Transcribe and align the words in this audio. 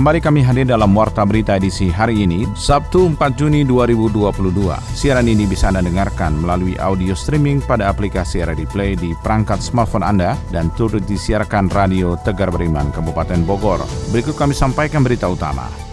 Kembali 0.00 0.16
kami 0.16 0.40
hadir 0.40 0.64
dalam 0.64 0.96
Warta 0.96 1.28
Berita 1.28 1.60
edisi 1.60 1.92
hari 1.92 2.24
ini, 2.24 2.48
Sabtu 2.56 3.04
4 3.20 3.36
Juni 3.36 3.68
2022. 3.68 4.72
Siaran 4.96 5.28
ini 5.28 5.44
bisa 5.44 5.68
Anda 5.68 5.84
dengarkan 5.84 6.40
melalui 6.40 6.72
audio 6.80 7.12
streaming 7.12 7.60
pada 7.60 7.92
aplikasi 7.92 8.40
RRI 8.40 8.64
Play 8.64 8.96
di 8.96 9.12
perangkat 9.20 9.60
smartphone 9.60 10.08
Anda 10.08 10.40
dan 10.48 10.72
turut 10.72 11.04
disiarkan 11.04 11.68
Radio 11.68 12.16
Tegar 12.16 12.48
Beriman 12.48 12.88
Kabupaten 12.96 13.44
Bogor. 13.44 13.84
Berikut 14.08 14.40
kami 14.40 14.56
sampaikan 14.56 15.04
berita 15.04 15.28
utama. 15.28 15.89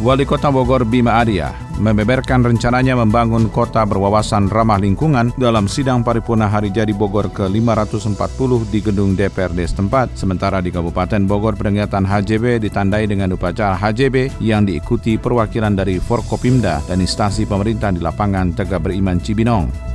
Wali 0.00 0.24
Kota 0.24 0.48
Bogor 0.48 0.88
Bima 0.88 1.20
Arya 1.20 1.52
membeberkan 1.76 2.40
rencananya 2.40 2.96
membangun 2.96 3.52
kota 3.52 3.84
berwawasan 3.84 4.48
ramah 4.48 4.80
lingkungan 4.80 5.28
dalam 5.36 5.68
sidang 5.68 6.00
paripurna 6.00 6.48
hari 6.48 6.72
jadi 6.72 6.88
Bogor 6.96 7.28
ke-540 7.28 8.50
di 8.72 8.80
gedung 8.80 9.12
DPRD 9.12 9.60
setempat. 9.60 10.16
Sementara 10.16 10.64
di 10.64 10.72
Kabupaten 10.72 11.20
Bogor 11.28 11.52
peringatan 11.52 12.08
HJB 12.08 12.64
ditandai 12.64 13.12
dengan 13.12 13.36
upacara 13.36 13.76
HJB 13.76 14.40
yang 14.40 14.64
diikuti 14.64 15.20
perwakilan 15.20 15.76
dari 15.76 16.00
Forkopimda 16.00 16.80
dan 16.88 17.04
instansi 17.04 17.44
pemerintah 17.44 17.92
di 17.92 18.00
lapangan 18.00 18.56
Tegak 18.56 18.80
Beriman 18.80 19.20
Cibinong. 19.20 19.89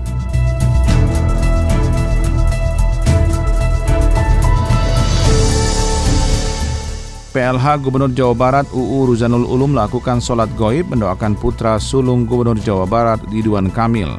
PLH 7.35 7.83
Gubernur 7.83 8.15
Jawa 8.15 8.31
Barat 8.31 8.65
UU 8.71 9.11
Ruzanul 9.11 9.43
Ulum 9.43 9.75
melakukan 9.75 10.23
sholat 10.23 10.47
goib 10.55 10.87
mendoakan 10.87 11.35
putra 11.35 11.75
sulung 11.83 12.23
Gubernur 12.23 12.55
Jawa 12.55 12.87
Barat 12.87 13.19
Ridwan 13.27 13.67
Kamil. 13.75 14.15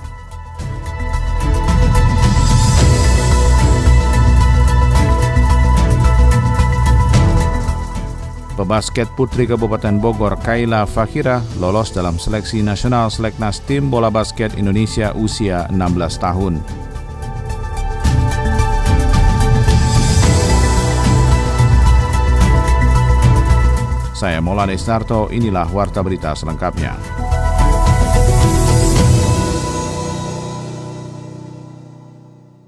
Pebasket 8.60 9.08
putri 9.16 9.48
Kabupaten 9.48 9.96
Bogor 9.96 10.36
Kaila 10.44 10.84
Fakira 10.84 11.40
lolos 11.56 11.96
dalam 11.96 12.20
seleksi 12.20 12.60
nasional 12.60 13.08
seleknas 13.08 13.64
tim 13.64 13.88
bola 13.88 14.12
basket 14.12 14.52
Indonesia 14.60 15.16
usia 15.16 15.64
16 15.72 16.20
tahun. 16.20 16.85
Saya 24.16 24.40
Maulana 24.40 24.72
Isnarto, 24.72 25.28
inilah 25.28 25.68
Warta 25.68 26.00
Berita 26.00 26.32
selengkapnya. 26.32 27.25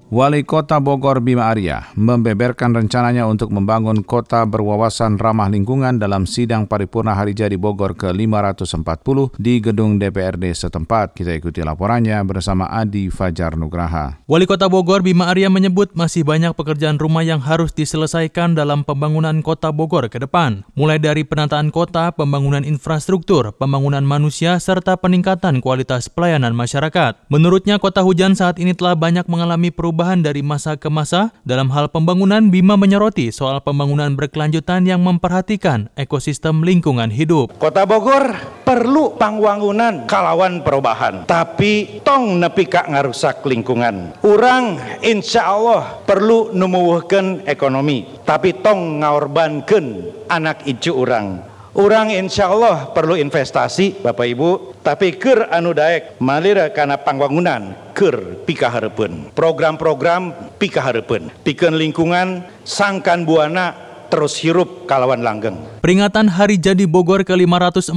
Wali 0.09 0.41
Kota 0.41 0.81
Bogor 0.81 1.21
Bima 1.21 1.53
Arya 1.53 1.85
membeberkan 1.93 2.73
rencananya 2.73 3.29
untuk 3.29 3.53
membangun 3.53 4.01
kota 4.01 4.41
berwawasan 4.41 5.21
ramah 5.21 5.53
lingkungan 5.53 6.01
dalam 6.01 6.25
sidang 6.25 6.65
paripurna 6.65 7.13
hari 7.13 7.37
jadi 7.37 7.53
Bogor 7.61 7.93
ke-540 7.93 9.37
di 9.37 9.61
gedung 9.61 10.01
DPRD 10.01 10.49
setempat. 10.49 11.13
Kita 11.13 11.29
ikuti 11.29 11.61
laporannya 11.61 12.25
bersama 12.25 12.73
Adi 12.73 13.13
Fajar 13.13 13.53
Nugraha. 13.53 14.25
Wali 14.25 14.49
Kota 14.49 14.65
Bogor 14.65 15.05
Bima 15.05 15.29
Arya 15.29 15.45
menyebut 15.45 15.93
masih 15.93 16.25
banyak 16.25 16.57
pekerjaan 16.57 16.97
rumah 16.97 17.21
yang 17.21 17.37
harus 17.37 17.69
diselesaikan 17.77 18.57
dalam 18.57 18.81
pembangunan 18.81 19.45
kota 19.45 19.69
Bogor 19.69 20.09
ke 20.09 20.17
depan. 20.17 20.65
Mulai 20.73 20.97
dari 20.97 21.21
penataan 21.21 21.69
kota, 21.69 22.09
pembangunan 22.17 22.65
infrastruktur, 22.65 23.53
pembangunan 23.53 24.01
manusia, 24.01 24.57
serta 24.57 24.97
peningkatan 24.97 25.61
kualitas 25.61 26.09
pelayanan 26.09 26.57
masyarakat. 26.57 27.29
Menurutnya 27.29 27.77
kota 27.77 28.01
hujan 28.01 28.33
saat 28.33 28.57
ini 28.57 28.73
telah 28.73 28.97
banyak 28.97 29.29
mengalami 29.29 29.69
perubahan 29.69 29.98
perubahan 29.99 30.23
dari 30.23 30.39
masa 30.39 30.79
ke 30.79 30.87
masa. 30.87 31.35
Dalam 31.43 31.67
hal 31.75 31.91
pembangunan, 31.91 32.47
Bima 32.47 32.79
menyoroti 32.79 33.35
soal 33.35 33.59
pembangunan 33.59 34.15
berkelanjutan 34.15 34.87
yang 34.87 35.03
memperhatikan 35.03 35.91
ekosistem 35.99 36.63
lingkungan 36.63 37.11
hidup. 37.11 37.51
Kota 37.59 37.83
Bogor 37.83 38.31
perlu 38.63 39.19
pangwangunan 39.19 40.07
kalawan 40.07 40.63
perubahan, 40.63 41.27
tapi 41.27 41.99
tong 41.99 42.39
nepi 42.39 42.71
kak 42.71 42.87
ngarusak 42.87 43.43
lingkungan. 43.43 44.15
Urang 44.23 44.79
insya 45.03 45.51
Allah 45.51 45.99
perlu 46.07 46.55
numuhkan 46.55 47.43
ekonomi, 47.43 48.23
tapi 48.23 48.55
tong 48.55 49.03
ngorbankan 49.03 50.15
anak 50.31 50.63
icu 50.63 50.95
urang. 50.95 51.43
Urang 51.75 52.07
insya 52.09 52.49
Allah 52.49 52.89
perlu 52.95 53.13
investasi 53.19 54.01
Bapak 54.01 54.25
Ibu 54.25 54.68
tapi 54.85 55.19
Ker 55.19 55.51
anu 55.51 55.75
Daek 55.75 56.21
malira 56.23 56.71
karena 56.71 56.95
pangwangunan 56.99 57.91
Ker 57.91 58.45
pika 58.47 58.69
pikaharepun 58.69 59.35
program-program 59.35 60.55
pika 60.55 60.79
pikaharepun 60.79 61.31
piken 61.43 61.75
lingkungan 61.75 62.45
sangkan 62.63 63.25
Buana 63.25 63.88
terus 64.09 64.35
hirup 64.41 64.89
kalawan 64.89 65.21
langgeng. 65.21 65.55
Peringatan 65.79 66.27
Hari 66.27 66.59
Jadi 66.59 66.83
Bogor 66.83 67.23
ke-540, 67.23 67.93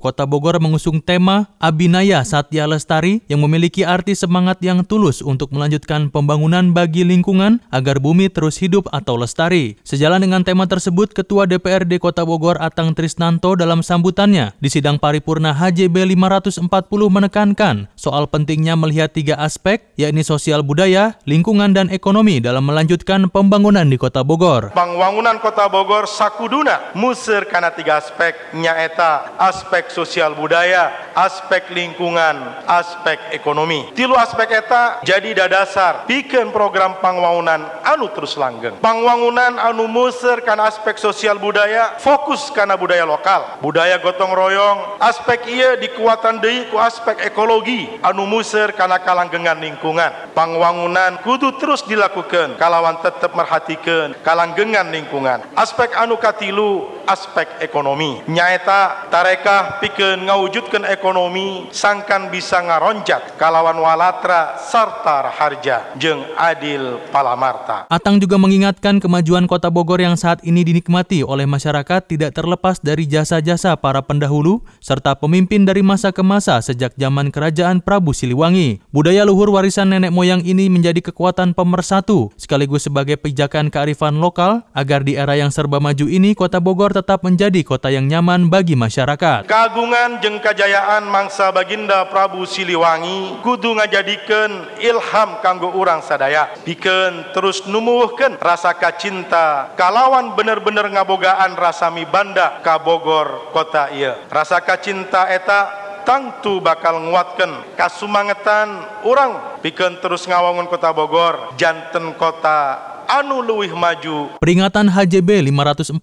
Kota 0.00 0.24
Bogor 0.24 0.56
mengusung 0.62 1.02
tema 1.04 1.52
Abinaya 1.60 2.24
Satya 2.24 2.64
Lestari 2.64 3.20
yang 3.28 3.44
memiliki 3.44 3.84
arti 3.84 4.16
semangat 4.16 4.62
yang 4.64 4.86
tulus 4.86 5.20
untuk 5.20 5.52
melanjutkan 5.52 6.08
pembangunan 6.08 6.72
bagi 6.72 7.04
lingkungan 7.04 7.60
agar 7.68 8.00
bumi 8.00 8.32
terus 8.32 8.56
hidup 8.56 8.88
atau 8.94 9.20
lestari. 9.20 9.76
Sejalan 9.84 10.24
dengan 10.24 10.46
tema 10.46 10.64
tersebut, 10.64 11.12
Ketua 11.12 11.44
DPRD 11.44 12.00
Kota 12.00 12.24
Bogor 12.24 12.56
Atang 12.62 12.96
Trisnanto 12.96 13.58
dalam 13.58 13.84
sambutannya 13.84 14.56
di 14.62 14.72
sidang 14.72 14.96
paripurna 14.96 15.52
HJB 15.52 16.16
540 16.16 16.64
menekankan 17.12 17.92
soal 17.98 18.30
pentingnya 18.30 18.78
melihat 18.78 19.12
tiga 19.12 19.36
aspek, 19.36 19.82
yakni 19.98 20.22
sosial 20.24 20.62
budaya, 20.62 21.18
lingkungan, 21.28 21.74
dan 21.74 21.92
ekonomi 21.92 22.38
dalam 22.38 22.64
melanjutkan 22.64 23.28
pembangunan 23.28 23.84
di 23.84 24.00
Kota 24.00 24.22
Bogor. 24.22 24.72
Pembangunan 24.72 25.36
kota 25.48 25.64
Bogor 25.64 26.04
sakuduna. 26.04 26.92
Musir 26.92 27.48
karena 27.48 27.72
tiga 27.72 27.96
aspek 27.96 28.52
nyaeta 28.52 29.32
aspek 29.40 29.88
sosial 29.88 30.36
budaya 30.36 30.92
aspek 31.16 31.72
lingkungan 31.72 32.36
aspek 32.68 33.16
ekonomi. 33.32 33.88
Tilu 33.96 34.12
aspek 34.12 34.60
eta 34.60 35.00
jadi 35.08 35.32
dadasar. 35.32 36.04
Bikin 36.04 36.52
program 36.52 37.00
pangwangunan 37.00 37.64
anu 37.80 38.12
terus 38.12 38.36
langgeng. 38.36 38.76
Pangwangunan 38.84 39.56
anu 39.56 39.88
musir 39.88 40.44
karena 40.44 40.68
aspek 40.68 41.00
sosial 41.00 41.40
budaya 41.40 41.96
fokus 41.96 42.52
karena 42.52 42.76
budaya 42.76 43.08
lokal. 43.08 43.56
Budaya 43.64 43.96
gotong 44.04 44.36
royong 44.36 45.00
aspek 45.00 45.48
iya 45.48 45.80
dikuatan 45.80 46.44
deui 46.44 46.68
ku 46.68 46.76
aspek 46.76 47.24
ekologi. 47.24 47.88
Anu 48.04 48.28
musir 48.28 48.76
karena 48.76 49.00
kalanggengan 49.00 49.56
lingkungan. 49.56 50.36
Pangwangunan 50.36 51.24
kudu 51.24 51.56
terus 51.56 51.88
dilakukan 51.88 52.60
kalawan 52.60 53.00
tetap 53.00 53.32
merhatikan 53.32 54.12
kalanggengan 54.20 54.92
lingkungan 54.92 55.37
aspek 55.54 55.94
anu 55.98 56.16
katilu 56.20 57.02
aspek 57.08 57.48
ekonomi. 57.64 58.20
Nyaeta 58.28 59.08
tarekah 59.08 59.80
pikeun 59.80 60.28
ngawujudkeun 60.28 60.84
ekonomi 60.84 61.72
sangkan 61.72 62.28
bisa 62.28 62.60
ngaronjak 62.60 63.40
kalawan 63.40 63.80
walatra 63.80 64.60
sarta 64.60 65.32
harja 65.32 65.96
jeung 65.96 66.20
adil 66.36 67.00
palamarta. 67.08 67.88
Atang 67.88 68.20
juga 68.20 68.36
mengingatkan 68.36 69.00
kemajuan 69.00 69.48
kota 69.48 69.72
Bogor 69.72 69.98
yang 69.98 70.20
saat 70.20 70.44
ini 70.44 70.62
dinikmati 70.62 71.24
oleh 71.24 71.48
masyarakat 71.48 72.04
tidak 72.04 72.36
terlepas 72.36 72.78
dari 72.84 73.08
jasa-jasa 73.08 73.74
para 73.80 74.04
pendahulu 74.04 74.60
serta 74.78 75.16
pemimpin 75.16 75.64
dari 75.64 75.80
masa 75.80 76.12
ke 76.12 76.20
masa 76.20 76.60
sejak 76.60 76.92
zaman 76.94 77.32
kerajaan 77.32 77.80
Prabu 77.80 78.12
Siliwangi. 78.12 78.84
Budaya 78.92 79.24
luhur 79.24 79.48
warisan 79.52 79.90
nenek 79.90 80.12
moyang 80.12 80.44
ini 80.44 80.68
menjadi 80.68 81.00
kekuatan 81.00 81.56
pemersatu 81.56 82.30
sekaligus 82.36 82.84
sebagai 82.86 83.16
pijakan 83.16 83.72
kearifan 83.72 84.20
lokal 84.20 84.64
agar 84.72 85.02
di 85.04 85.16
era 85.28 85.44
yang 85.44 85.52
serba 85.52 85.76
maju 85.76 86.08
ini, 86.08 86.32
Kota 86.32 86.56
Bogor 86.56 86.96
tetap 86.96 87.20
menjadi 87.20 87.60
kota 87.60 87.92
yang 87.92 88.08
nyaman 88.08 88.48
bagi 88.48 88.72
masyarakat. 88.72 89.44
Kagungan 89.44 90.24
jeng 90.24 90.40
kejayaan 90.40 91.04
mangsa 91.04 91.52
baginda 91.52 92.08
Prabu 92.08 92.48
Siliwangi 92.48 93.44
kudu 93.44 93.76
ngajadikeun 93.76 94.80
ilham 94.80 95.30
kanggo 95.44 95.68
urang 95.76 96.00
sadaya. 96.00 96.48
Pikeun 96.64 97.36
terus 97.36 97.68
numuhkeun 97.68 98.40
rasa 98.40 98.72
kacinta 98.72 99.76
kalawan 99.76 100.32
bener-bener 100.32 100.88
ngabogaan 100.96 101.52
rasa 101.60 101.92
mibanda 101.92 102.64
ka 102.64 102.80
Bogor 102.80 103.52
kota 103.52 103.92
ieu. 103.92 104.16
Rasa 104.32 104.64
kacinta 104.64 105.28
eta 105.28 105.68
tangtu 106.08 106.64
bakal 106.64 107.04
nguatkan 107.04 107.76
kasumangetan 107.76 109.04
orang 109.04 109.60
pikeun 109.60 110.00
terus 110.00 110.24
ngawangun 110.24 110.72
kota 110.72 110.88
Bogor 110.96 111.52
janten 111.60 112.16
kota 112.16 112.96
anu 113.08 113.40
luwih 113.40 113.72
maju. 113.72 114.36
Peringatan 114.38 114.92
HJB 114.92 115.48
540 115.48 115.96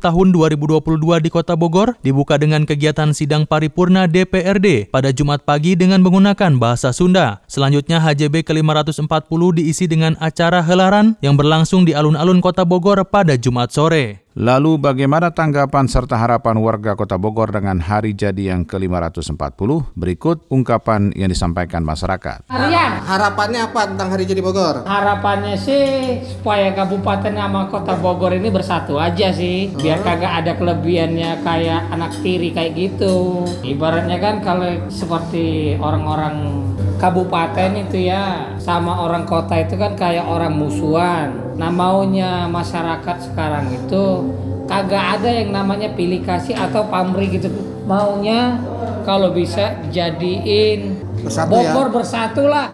tahun 0.00 0.26
2022 0.32 1.24
di 1.24 1.30
Kota 1.30 1.54
Bogor 1.54 1.94
dibuka 2.00 2.40
dengan 2.40 2.64
kegiatan 2.64 3.12
sidang 3.12 3.44
paripurna 3.44 4.08
DPRD 4.08 4.88
pada 4.88 5.12
Jumat 5.12 5.44
pagi 5.44 5.76
dengan 5.76 6.00
menggunakan 6.00 6.56
bahasa 6.56 6.90
Sunda. 6.96 7.44
Selanjutnya 7.46 8.00
HJB 8.00 8.42
ke-540 8.48 9.40
diisi 9.60 9.84
dengan 9.86 10.16
acara 10.18 10.64
helaran 10.64 11.14
yang 11.20 11.36
berlangsung 11.36 11.84
di 11.84 11.92
alun-alun 11.92 12.40
Kota 12.40 12.64
Bogor 12.64 13.04
pada 13.06 13.36
Jumat 13.36 13.70
sore. 13.70 14.25
Lalu 14.36 14.76
bagaimana 14.76 15.32
tanggapan 15.32 15.88
serta 15.88 16.20
harapan 16.20 16.60
warga 16.60 16.92
Kota 16.92 17.16
Bogor 17.16 17.48
dengan 17.56 17.80
hari 17.80 18.12
jadi 18.12 18.52
yang 18.52 18.68
ke-540? 18.68 19.32
Berikut 19.96 20.44
ungkapan 20.52 21.08
yang 21.16 21.32
disampaikan 21.32 21.80
masyarakat. 21.80 22.44
Harian. 22.52 23.00
Harapannya 23.00 23.64
apa 23.64 23.88
tentang 23.88 24.12
hari 24.12 24.28
jadi 24.28 24.44
Bogor? 24.44 24.84
Harapannya 24.84 25.56
sih 25.56 26.20
supaya 26.20 26.68
kabupaten 26.76 27.32
sama 27.32 27.72
kota 27.72 27.96
Bogor 27.96 28.36
ini 28.36 28.52
bersatu 28.52 29.00
aja 29.00 29.32
sih. 29.32 29.72
Biar 29.72 30.04
kagak 30.04 30.44
ada 30.44 30.52
kelebihannya 30.52 31.40
kayak 31.40 31.96
anak 31.96 32.12
tiri 32.20 32.52
kayak 32.52 32.76
gitu. 32.76 33.40
Ibaratnya 33.64 34.20
kan 34.20 34.44
kalau 34.44 34.68
seperti 34.92 35.80
orang-orang 35.80 36.60
kabupaten 37.00 37.88
itu 37.88 38.12
ya 38.12 38.52
sama 38.60 39.00
orang 39.00 39.24
kota 39.24 39.56
itu 39.64 39.80
kan 39.80 39.96
kayak 39.96 40.28
orang 40.28 40.52
musuhan. 40.52 41.45
Nah 41.56 41.72
maunya 41.72 42.44
masyarakat 42.46 43.32
sekarang 43.32 43.72
itu 43.72 44.04
kagak 44.68 45.20
ada 45.20 45.30
yang 45.32 45.56
namanya 45.56 45.88
pilih 45.96 46.20
kasih 46.20 46.52
atau 46.52 46.84
pamrih 46.92 47.32
gitu. 47.40 47.48
Maunya 47.88 48.60
kalau 49.08 49.32
bisa 49.32 49.78
jadiin 49.88 51.00
Bersatu 51.26 51.58
ya? 51.58 51.72
Bogor 51.72 51.88
bersatu 51.90 52.42
lah. 52.46 52.70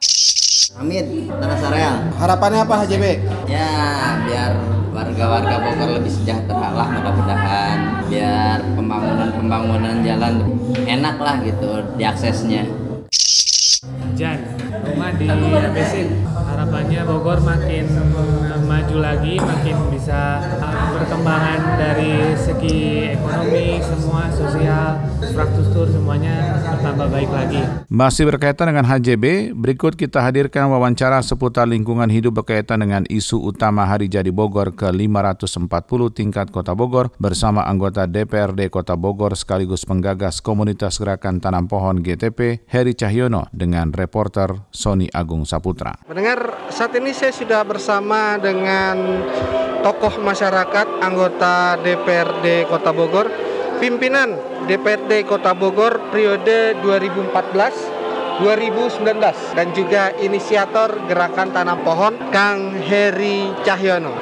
Amin, 0.76 1.30
tanah 1.30 1.58
Sareal. 1.60 1.96
Harapannya 2.16 2.60
apa 2.64 2.74
HJB? 2.84 3.04
Ya, 3.46 3.70
biar 4.24 4.56
warga-warga 4.90 5.56
Bogor 5.62 5.90
lebih 6.00 6.12
sejahtera 6.12 6.68
lah 6.74 6.88
mudah-mudahan. 6.90 7.78
Biar 8.10 8.58
pembangunan-pembangunan 8.76 10.04
jalan 10.04 10.34
enak 10.84 11.16
lah 11.16 11.36
gitu 11.44 11.86
diaksesnya. 11.96 12.66
Jan, 14.12 14.38
rumah 14.92 15.10
di 15.16 15.26
Abesin. 15.28 16.08
Harapannya 16.52 17.00
Bogor 17.08 17.40
makin 17.40 17.86
eh, 17.88 18.60
maju 18.68 18.96
lagi, 19.00 19.40
makin 19.40 19.76
bisa 19.88 20.44
eh, 20.60 20.84
berkembangan 21.00 21.60
dari 21.80 22.36
segi 22.36 23.08
ekonomi, 23.16 23.80
semua 23.80 24.28
sosial, 24.28 25.00
infrastruktur 25.24 25.88
semuanya 25.88 26.60
bertambah 26.76 27.08
baik 27.08 27.30
lagi. 27.32 27.60
Masih 27.88 28.28
berkaitan 28.28 28.68
dengan 28.68 28.84
HJB, 28.84 29.56
berikut 29.56 29.96
kita 29.96 30.20
hadirkan 30.20 30.68
wawancara 30.68 31.24
seputar 31.24 31.64
lingkungan 31.64 32.08
hidup 32.12 32.44
berkaitan 32.44 32.84
dengan 32.84 33.02
isu 33.08 33.40
utama 33.40 33.88
Hari 33.88 34.12
Jadi 34.12 34.28
Bogor 34.28 34.76
ke-540 34.76 36.00
tingkat 36.12 36.52
Kota 36.52 36.76
Bogor 36.76 37.16
bersama 37.16 37.64
anggota 37.64 38.04
DPRD 38.04 38.68
Kota 38.68 38.92
Bogor 38.92 39.32
sekaligus 39.40 39.88
penggagas 39.88 40.44
komunitas 40.44 41.00
gerakan 41.00 41.40
tanam 41.40 41.64
pohon 41.64 42.04
GTP, 42.04 42.68
Heri 42.68 42.92
Cahyono 42.92 43.48
dengan 43.56 43.88
reporter 43.94 44.68
Sony 44.82 45.06
Agung 45.14 45.46
Saputra. 45.46 45.94
Mendengar 46.10 46.66
saat 46.74 46.90
ini 46.98 47.14
saya 47.14 47.30
sudah 47.30 47.62
bersama 47.62 48.34
dengan 48.42 49.22
tokoh 49.86 50.18
masyarakat 50.18 50.98
anggota 50.98 51.78
DPRD 51.78 52.66
Kota 52.66 52.90
Bogor, 52.90 53.30
pimpinan 53.78 54.34
DPRD 54.66 55.22
Kota 55.22 55.54
Bogor 55.54 56.10
periode 56.10 56.74
2014 56.82 58.01
2019 58.40 59.20
dan 59.52 59.66
juga 59.76 60.16
inisiator 60.16 61.04
gerakan 61.04 61.52
tanam 61.52 61.84
pohon 61.84 62.16
Kang 62.32 62.72
Heri 62.80 63.52
Cahyono. 63.60 64.16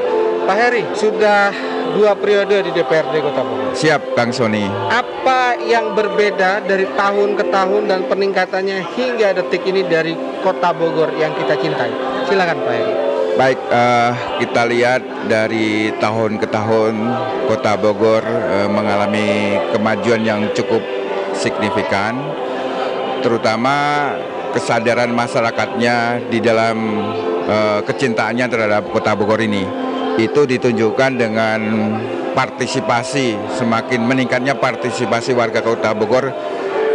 Pak 0.51 0.57
Heri, 0.59 0.83
sudah 0.99 1.55
dua 1.95 2.19
periode 2.19 2.65
di 2.67 2.71
DPRD 2.75 3.15
Kota 3.23 3.43
Bogor. 3.47 3.71
Siap, 3.75 4.19
Kang 4.19 4.35
Sony. 4.35 4.67
Apa 4.91 5.59
yang 5.59 5.95
berbeda 5.95 6.65
dari 6.67 6.87
tahun 6.95 7.39
ke 7.39 7.45
tahun 7.51 7.83
dan 7.87 8.01
peningkatannya 8.07 8.83
hingga 8.95 9.37
detik 9.39 9.63
ini 9.67 9.87
dari 9.87 10.15
Kota 10.43 10.75
Bogor 10.75 11.15
yang 11.19 11.35
kita 11.39 11.55
cintai? 11.59 11.91
Silakan 12.27 12.59
Pak 12.67 12.75
Heri. 12.75 12.95
Baik, 13.39 13.59
eh, 13.63 14.13
kita 14.43 14.63
lihat 14.67 15.03
dari 15.31 15.95
tahun 16.03 16.43
ke 16.43 16.47
tahun 16.51 16.95
Kota 17.47 17.79
Bogor 17.79 18.27
eh, 18.27 18.69
mengalami 18.69 19.57
kemajuan 19.71 20.23
yang 20.27 20.41
cukup 20.51 20.83
signifikan, 21.33 22.19
terutama 23.21 24.11
kesadaran 24.51 25.13
masyarakatnya 25.15 26.29
di 26.29 26.39
dalam 26.43 26.77
eh, 27.47 27.81
kecintaannya 27.87 28.47
terhadap 28.51 28.83
Kota 28.91 29.15
Bogor 29.15 29.41
ini. 29.41 29.65
Itu 30.19 30.45
ditunjukkan 30.45 31.11
dengan 31.17 31.61
partisipasi, 32.35 33.57
semakin 33.57 34.01
meningkatnya 34.05 34.59
partisipasi 34.59 35.33
warga 35.33 35.63
Kota 35.63 35.95
Bogor 35.95 36.35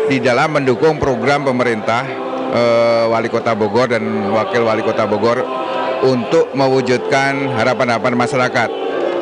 di 0.06 0.22
dalam 0.22 0.54
mendukung 0.54 1.02
program 1.02 1.48
pemerintah 1.48 2.04
eh, 2.52 3.04
Wali 3.10 3.32
Kota 3.32 3.56
Bogor 3.56 3.96
dan 3.96 4.04
Wakil 4.30 4.62
Wali 4.68 4.84
Kota 4.84 5.08
Bogor 5.08 5.42
untuk 6.06 6.52
mewujudkan 6.54 7.56
harapan-harapan 7.56 8.14
masyarakat. 8.14 8.70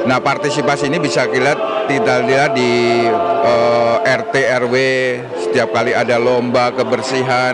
Nah, 0.04 0.20
partisipasi 0.20 0.92
ini 0.92 1.00
bisa 1.00 1.24
kita 1.32 1.56
tidak 1.88 2.18
lihat 2.28 2.52
di 2.58 3.08
eh, 3.08 3.96
RT 4.04 4.36
RW 4.68 4.76
setiap 5.54 5.70
kali 5.70 5.94
ada 5.94 6.18
lomba 6.18 6.74
kebersihan, 6.74 7.54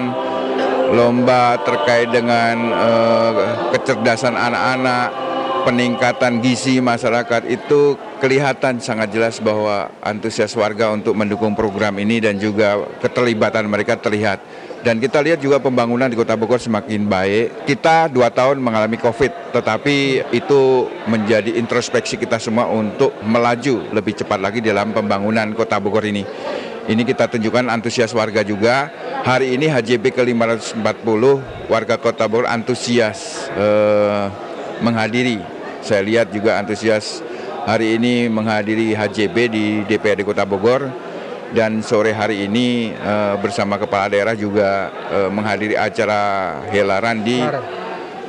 lomba 0.96 1.60
terkait 1.68 2.08
dengan 2.08 2.56
eh, 2.72 3.34
kecerdasan 3.76 4.40
anak-anak, 4.40 5.08
peningkatan 5.68 6.40
gizi 6.40 6.80
masyarakat 6.80 7.44
itu 7.52 8.00
kelihatan 8.24 8.80
sangat 8.80 9.12
jelas 9.12 9.44
bahwa 9.44 9.92
antusias 10.00 10.56
warga 10.56 10.96
untuk 10.96 11.12
mendukung 11.12 11.60
program 11.60 12.00
ini 12.00 12.24
dan 12.24 12.40
juga 12.40 12.88
keterlibatan 13.04 13.68
mereka 13.68 14.00
terlihat. 14.00 14.40
Dan 14.80 15.04
kita 15.04 15.20
lihat 15.20 15.44
juga 15.44 15.60
pembangunan 15.60 16.08
di 16.08 16.16
Kota 16.16 16.40
Bogor 16.40 16.56
semakin 16.56 17.04
baik. 17.04 17.68
Kita 17.68 18.08
dua 18.08 18.32
tahun 18.32 18.64
mengalami 18.64 18.96
COVID, 18.96 19.52
tetapi 19.52 20.24
itu 20.32 20.88
menjadi 21.04 21.52
introspeksi 21.60 22.16
kita 22.16 22.40
semua 22.40 22.72
untuk 22.72 23.12
melaju 23.28 23.92
lebih 23.92 24.24
cepat 24.24 24.40
lagi 24.40 24.64
dalam 24.64 24.96
pembangunan 24.96 25.52
Kota 25.52 25.84
Bogor 25.84 26.08
ini. 26.08 26.24
Ini 26.90 27.06
kita 27.06 27.30
tunjukkan 27.30 27.70
antusias 27.70 28.10
warga 28.18 28.42
juga. 28.42 28.90
Hari 29.22 29.54
ini 29.54 29.70
HJB 29.70 30.10
ke-540 30.10 31.24
warga 31.70 32.02
Kota 32.02 32.26
Bogor 32.26 32.50
antusias 32.50 33.46
eh, 33.54 34.26
menghadiri. 34.82 35.38
Saya 35.86 36.02
lihat 36.02 36.34
juga 36.34 36.58
antusias 36.58 37.22
hari 37.70 37.94
ini 37.94 38.26
menghadiri 38.26 38.98
HJB 38.98 39.38
di 39.54 39.66
DPRD 39.86 40.26
Kota 40.26 40.50
Bogor 40.50 40.90
dan 41.54 41.86
sore 41.86 42.10
hari 42.10 42.50
ini 42.50 42.98
eh, 42.98 43.36
bersama 43.38 43.78
kepala 43.78 44.10
daerah 44.10 44.34
juga 44.34 44.90
eh, 45.14 45.30
menghadiri 45.30 45.78
acara 45.78 46.58
helaran 46.74 47.22
di 47.22 47.38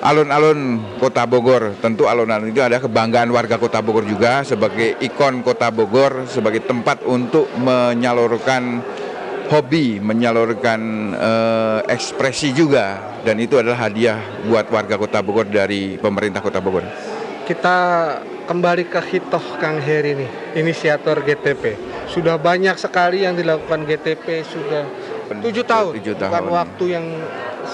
alun-alun 0.00 0.80
Kota 0.96 1.24
Bogor. 1.28 1.76
Tentu 1.78 2.08
alun-alun 2.08 2.50
itu 2.50 2.60
ada 2.64 2.80
kebanggaan 2.80 3.28
warga 3.30 3.60
Kota 3.60 3.84
Bogor 3.84 4.04
juga 4.08 4.42
sebagai 4.42 4.96
ikon 5.00 5.44
Kota 5.44 5.68
Bogor, 5.68 6.24
sebagai 6.26 6.64
tempat 6.64 7.04
untuk 7.04 7.46
menyalurkan 7.60 8.80
hobi, 9.50 9.98
menyalurkan 10.00 10.80
eh, 11.14 11.78
ekspresi 11.90 12.54
juga 12.56 13.18
dan 13.26 13.36
itu 13.42 13.60
adalah 13.60 13.88
hadiah 13.88 14.18
buat 14.48 14.66
warga 14.72 14.96
Kota 14.96 15.20
Bogor 15.20 15.46
dari 15.48 16.00
pemerintah 16.00 16.40
Kota 16.40 16.58
Bogor. 16.62 16.84
Kita 17.44 17.76
kembali 18.46 18.86
ke 18.86 19.00
Hitoh 19.02 19.58
Kang 19.58 19.82
Heri 19.82 20.14
nih, 20.14 20.30
inisiator 20.54 21.18
GTP. 21.18 21.74
Sudah 22.06 22.38
banyak 22.38 22.78
sekali 22.78 23.26
yang 23.26 23.34
dilakukan 23.34 23.82
GTP 23.90 24.46
sudah 24.46 24.86
tujuh 25.42 25.66
tahun, 25.66 25.92
Tujuh 25.98 26.14
bukan 26.14 26.30
tahun. 26.30 26.50
waktu 26.50 26.84
yang 26.90 27.06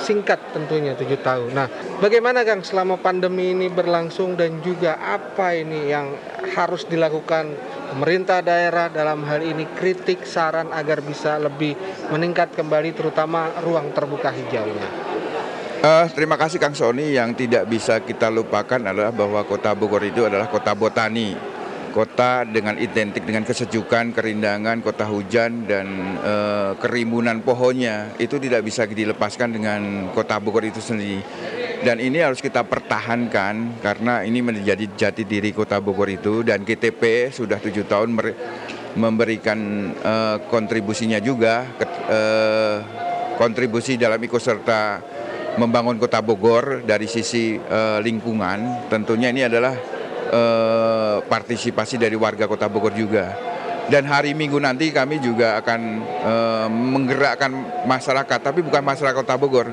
singkat 0.02 0.52
tentunya 0.52 0.92
tujuh 0.92 1.20
tahun. 1.24 1.50
Nah, 1.56 1.68
bagaimana 2.02 2.44
Kang 2.44 2.60
selama 2.60 3.00
pandemi 3.00 3.56
ini 3.56 3.72
berlangsung 3.72 4.36
dan 4.36 4.60
juga 4.60 5.00
apa 5.00 5.56
ini 5.56 5.88
yang 5.88 6.12
harus 6.56 6.84
dilakukan 6.84 7.52
pemerintah 7.94 8.42
daerah 8.42 8.92
dalam 8.92 9.24
hal 9.24 9.40
ini 9.40 9.64
kritik 9.76 10.26
saran 10.26 10.74
agar 10.74 11.00
bisa 11.00 11.40
lebih 11.40 11.76
meningkat 12.12 12.52
kembali 12.52 12.92
terutama 12.92 13.50
ruang 13.62 13.94
terbuka 13.94 14.28
hijaunya. 14.34 15.06
Eh, 15.86 16.06
terima 16.16 16.34
kasih 16.34 16.58
Kang 16.58 16.74
Sony 16.74 17.14
yang 17.14 17.36
tidak 17.36 17.68
bisa 17.70 18.02
kita 18.02 18.26
lupakan 18.26 18.80
adalah 18.80 19.14
bahwa 19.14 19.44
Kota 19.46 19.70
Bogor 19.76 20.02
itu 20.02 20.26
adalah 20.26 20.50
kota 20.50 20.74
botani. 20.74 21.55
Kota 21.94 22.44
dengan 22.44 22.76
identik 22.76 23.24
dengan 23.24 23.42
kesejukan, 23.42 24.12
kerindangan, 24.12 24.84
kota 24.84 25.08
hujan 25.08 25.64
dan 25.64 25.86
eh, 26.20 26.72
kerimbunan 26.76 27.40
pohonnya. 27.40 28.12
Itu 28.20 28.36
tidak 28.36 28.66
bisa 28.66 28.84
dilepaskan 28.84 29.56
dengan 29.56 29.80
Kota 30.12 30.36
Bogor 30.38 30.66
itu 30.68 30.82
sendiri. 30.82 31.24
Dan 31.80 32.00
ini 32.00 32.20
harus 32.20 32.40
kita 32.40 32.64
pertahankan 32.64 33.80
karena 33.80 34.24
ini 34.24 34.40
menjadi 34.40 34.84
jati 34.96 35.24
diri 35.24 35.52
Kota 35.56 35.80
Bogor 35.80 36.12
itu. 36.12 36.44
Dan 36.44 36.64
GTP 36.68 37.32
sudah 37.32 37.56
tujuh 37.60 37.88
tahun 37.88 38.12
memberikan 38.96 39.58
eh, 39.96 40.36
kontribusinya 40.52 41.20
juga 41.20 41.64
ke- 41.76 42.04
eh, 42.12 42.78
kontribusi 43.36 44.00
dalam 44.00 44.20
ikut 44.20 44.40
serta 44.40 45.00
membangun 45.56 45.96
kota 45.96 46.20
Bogor 46.20 46.84
dari 46.84 47.08
sisi 47.08 47.56
uh, 47.56 47.98
lingkungan, 48.00 48.88
tentunya 48.92 49.32
ini 49.32 49.48
adalah 49.48 49.72
uh, 50.30 51.16
partisipasi 51.26 51.96
dari 52.00 52.14
warga 52.18 52.46
kota 52.46 52.66
Bogor 52.70 52.94
juga. 52.94 53.34
Dan 53.86 54.10
hari 54.10 54.34
Minggu 54.34 54.58
nanti 54.58 54.90
kami 54.90 55.22
juga 55.22 55.62
akan 55.62 55.80
uh, 56.02 56.68
menggerakkan 56.70 57.54
masyarakat, 57.86 58.38
tapi 58.42 58.60
bukan 58.66 58.82
masyarakat 58.82 59.14
kota 59.22 59.38
Bogor, 59.38 59.70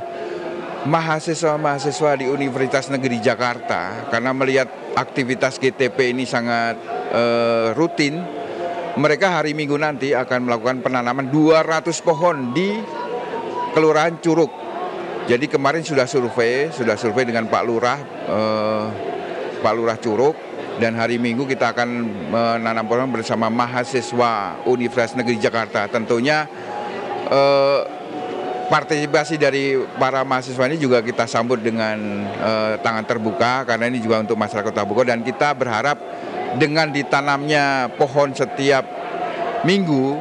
mahasiswa-mahasiswa 0.86 2.22
di 2.22 2.26
Universitas 2.30 2.94
Negeri 2.94 3.18
Jakarta, 3.18 4.10
karena 4.14 4.30
melihat 4.38 4.70
aktivitas 4.94 5.58
GTP 5.58 6.14
ini 6.14 6.30
sangat 6.30 6.78
uh, 7.10 7.74
rutin, 7.74 8.22
mereka 9.02 9.42
hari 9.42 9.58
Minggu 9.58 9.82
nanti 9.82 10.14
akan 10.14 10.46
melakukan 10.46 10.86
penanaman 10.86 11.34
200 11.34 11.82
pohon 12.06 12.54
di 12.54 12.78
Kelurahan 13.74 14.22
Curug 14.22 14.64
jadi 15.24 15.48
kemarin 15.48 15.80
sudah 15.88 16.04
survei, 16.04 16.68
sudah 16.68 17.00
survei 17.00 17.24
dengan 17.24 17.48
Pak 17.48 17.64
Lurah, 17.64 18.00
eh, 18.28 18.86
Pak 19.64 19.74
Lurah 19.74 19.96
Curug, 19.96 20.36
dan 20.78 21.00
hari 21.00 21.16
Minggu 21.16 21.48
kita 21.48 21.72
akan 21.72 21.90
menanam 22.28 22.84
pohon 22.84 23.08
bersama 23.08 23.48
mahasiswa 23.48 24.60
Universitas 24.68 25.16
Negeri 25.16 25.40
Jakarta. 25.40 25.88
Tentunya 25.88 26.44
eh, 27.32 27.80
partisipasi 28.68 29.38
dari 29.38 29.78
para 30.02 30.26
mahasiswa 30.26 30.66
ini 30.66 30.82
juga 30.82 31.00
kita 31.00 31.30
sambut 31.30 31.62
dengan 31.64 31.98
eh, 32.28 32.74
tangan 32.82 33.06
terbuka 33.06 33.64
karena 33.64 33.88
ini 33.88 34.04
juga 34.04 34.20
untuk 34.20 34.36
masyarakat 34.36 34.74
Kota 34.74 34.84
Bogor 34.84 35.08
dan 35.08 35.22
kita 35.22 35.56
berharap 35.56 36.02
dengan 36.58 36.90
ditanamnya 36.90 37.90
pohon 37.98 38.34
setiap 38.34 38.86
minggu 39.66 40.18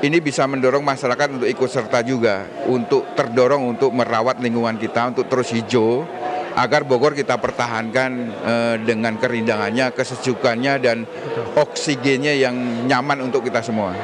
ini 0.00 0.16
bisa 0.20 0.48
mendorong 0.48 0.80
masyarakat 0.80 1.40
untuk 1.40 1.48
ikut 1.48 1.68
serta 1.68 2.00
juga 2.00 2.48
untuk 2.68 3.12
terdorong 3.12 3.76
untuk 3.76 3.92
merawat 3.92 4.40
lingkungan 4.40 4.80
kita 4.80 5.12
untuk 5.12 5.28
terus 5.28 5.52
hijau 5.52 6.08
agar 6.56 6.82
Bogor 6.86 7.14
kita 7.14 7.38
pertahankan 7.38 8.10
eh, 8.42 8.76
dengan 8.82 9.14
kerindangannya, 9.20 9.94
kesejukannya 9.94 10.74
dan 10.82 11.06
oksigennya 11.54 12.34
yang 12.34 12.56
nyaman 12.86 13.22
untuk 13.26 13.46
kita 13.46 13.62
semua. 13.62 13.94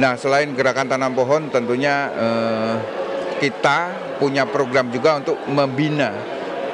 Nah, 0.00 0.14
selain 0.16 0.54
gerakan 0.54 0.88
tanam 0.88 1.12
pohon 1.12 1.52
tentunya 1.52 2.08
eh, 2.14 2.76
kita 3.40 3.78
punya 4.20 4.44
program 4.44 4.92
juga 4.92 5.16
untuk 5.16 5.36
membina 5.48 6.12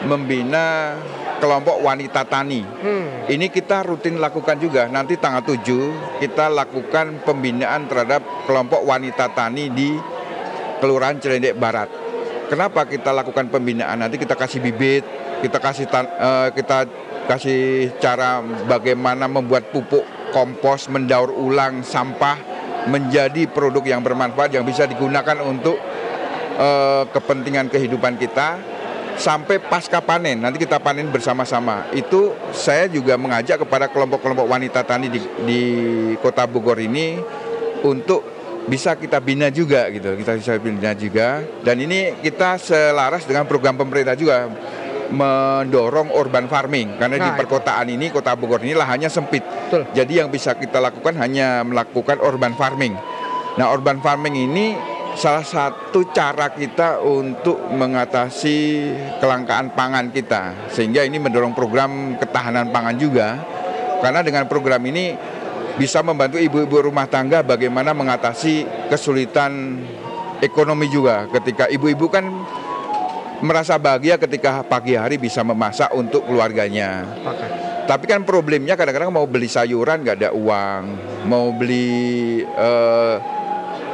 membina 0.04 0.92
kelompok 1.40 1.80
wanita 1.80 2.24
tani. 2.28 2.60
Hmm. 2.64 3.28
Ini 3.28 3.46
kita 3.52 3.84
rutin 3.84 4.20
lakukan 4.20 4.56
juga. 4.56 4.88
Nanti 4.88 5.16
tanggal 5.20 5.44
7 5.44 6.20
kita 6.20 6.48
lakukan 6.52 7.24
pembinaan 7.24 7.88
terhadap 7.88 8.24
kelompok 8.48 8.84
wanita 8.84 9.32
tani 9.36 9.68
di 9.72 9.96
Kelurahan 10.80 11.16
Cilendek 11.20 11.56
Barat. 11.56 12.05
Kenapa 12.46 12.86
kita 12.86 13.10
lakukan 13.10 13.50
pembinaan? 13.50 13.98
Nanti 13.98 14.22
kita 14.22 14.38
kasih 14.38 14.62
bibit, 14.62 15.02
kita 15.42 15.58
kasih 15.58 15.90
uh, 15.90 16.48
kita 16.54 16.86
kasih 17.26 17.90
cara 17.98 18.38
bagaimana 18.70 19.26
membuat 19.26 19.74
pupuk 19.74 20.06
kompos, 20.30 20.86
mendaur 20.86 21.34
ulang 21.34 21.82
sampah 21.82 22.38
menjadi 22.86 23.50
produk 23.50 23.82
yang 23.82 24.00
bermanfaat 24.02 24.54
yang 24.54 24.62
bisa 24.62 24.86
digunakan 24.86 25.42
untuk 25.42 25.74
uh, 26.54 27.02
kepentingan 27.10 27.66
kehidupan 27.66 28.14
kita 28.14 28.62
sampai 29.16 29.58
pasca 29.58 30.04
panen 30.04 30.44
nanti 30.44 30.60
kita 30.60 30.76
panen 30.76 31.08
bersama-sama 31.08 31.88
itu 31.96 32.36
saya 32.52 32.84
juga 32.84 33.16
mengajak 33.16 33.64
kepada 33.64 33.88
kelompok-kelompok 33.88 34.44
wanita 34.44 34.84
tani 34.84 35.08
di, 35.08 35.20
di 35.42 35.62
kota 36.20 36.44
Bogor 36.44 36.76
ini 36.76 37.16
untuk 37.80 38.35
bisa 38.66 38.98
kita 38.98 39.22
bina 39.22 39.48
juga 39.48 39.86
gitu. 39.90 40.14
Kita 40.18 40.32
bisa 40.36 40.52
bina 40.58 40.92
juga. 40.92 41.42
Dan 41.62 41.80
ini 41.82 42.18
kita 42.20 42.58
selaras 42.58 43.24
dengan 43.24 43.46
program 43.46 43.78
pemerintah 43.78 44.18
juga 44.18 44.50
mendorong 45.10 46.10
urban 46.10 46.50
farming. 46.50 46.98
Karena 46.98 47.16
nah, 47.18 47.24
di 47.26 47.30
perkotaan 47.38 47.86
ini 47.90 48.10
kota 48.10 48.34
Bogor 48.34 48.62
ini 48.66 48.74
lahannya 48.74 49.06
sempit. 49.06 49.42
Betul. 49.46 49.82
jadi 49.94 50.22
yang 50.22 50.28
bisa 50.30 50.54
kita 50.54 50.78
lakukan 50.78 51.18
hanya 51.18 51.62
melakukan 51.66 52.18
urban 52.22 52.54
farming. 52.54 52.94
Nah 53.58 53.66
urban 53.70 54.02
farming 54.02 54.34
ini 54.34 54.74
salah 55.16 55.42
satu 55.42 56.06
cara 56.12 56.52
kita 56.52 57.00
untuk 57.00 57.58
mengatasi 57.72 58.90
kelangkaan 59.22 59.72
pangan 59.72 60.10
kita. 60.10 60.70
Sehingga 60.70 61.02
ini 61.06 61.22
mendorong 61.22 61.54
program 61.54 62.18
ketahanan 62.18 62.70
pangan 62.70 62.96
juga. 62.98 63.38
Karena 64.02 64.20
dengan 64.20 64.44
program 64.44 64.82
ini 64.84 65.16
bisa 65.76 66.00
membantu 66.00 66.40
ibu-ibu 66.40 66.88
rumah 66.88 67.04
tangga 67.04 67.44
bagaimana 67.44 67.92
mengatasi 67.92 68.64
kesulitan 68.88 69.84
ekonomi 70.40 70.88
juga 70.88 71.28
ketika 71.28 71.68
ibu-ibu 71.68 72.08
kan 72.08 72.24
merasa 73.44 73.76
bahagia 73.76 74.16
ketika 74.16 74.64
pagi 74.64 74.96
hari 74.96 75.20
bisa 75.20 75.44
memasak 75.44 75.92
untuk 75.92 76.24
keluarganya. 76.24 77.04
Tapi 77.86 78.04
kan 78.08 78.26
problemnya 78.26 78.74
kadang-kadang 78.74 79.12
mau 79.14 79.28
beli 79.28 79.46
sayuran 79.46 80.02
nggak 80.02 80.16
ada 80.24 80.30
uang, 80.34 80.82
mau 81.28 81.54
beli 81.54 82.42
uh, 82.42 83.20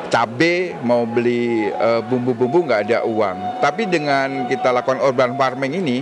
cabai 0.08 0.76
mau 0.80 1.08
beli 1.08 1.68
uh, 1.72 2.00
bumbu-bumbu 2.04 2.64
nggak 2.68 2.80
ada 2.88 2.98
uang. 3.04 3.60
Tapi 3.60 3.90
dengan 3.90 4.48
kita 4.48 4.72
lakukan 4.72 5.02
urban 5.02 5.36
farming 5.36 5.82
ini 5.82 5.98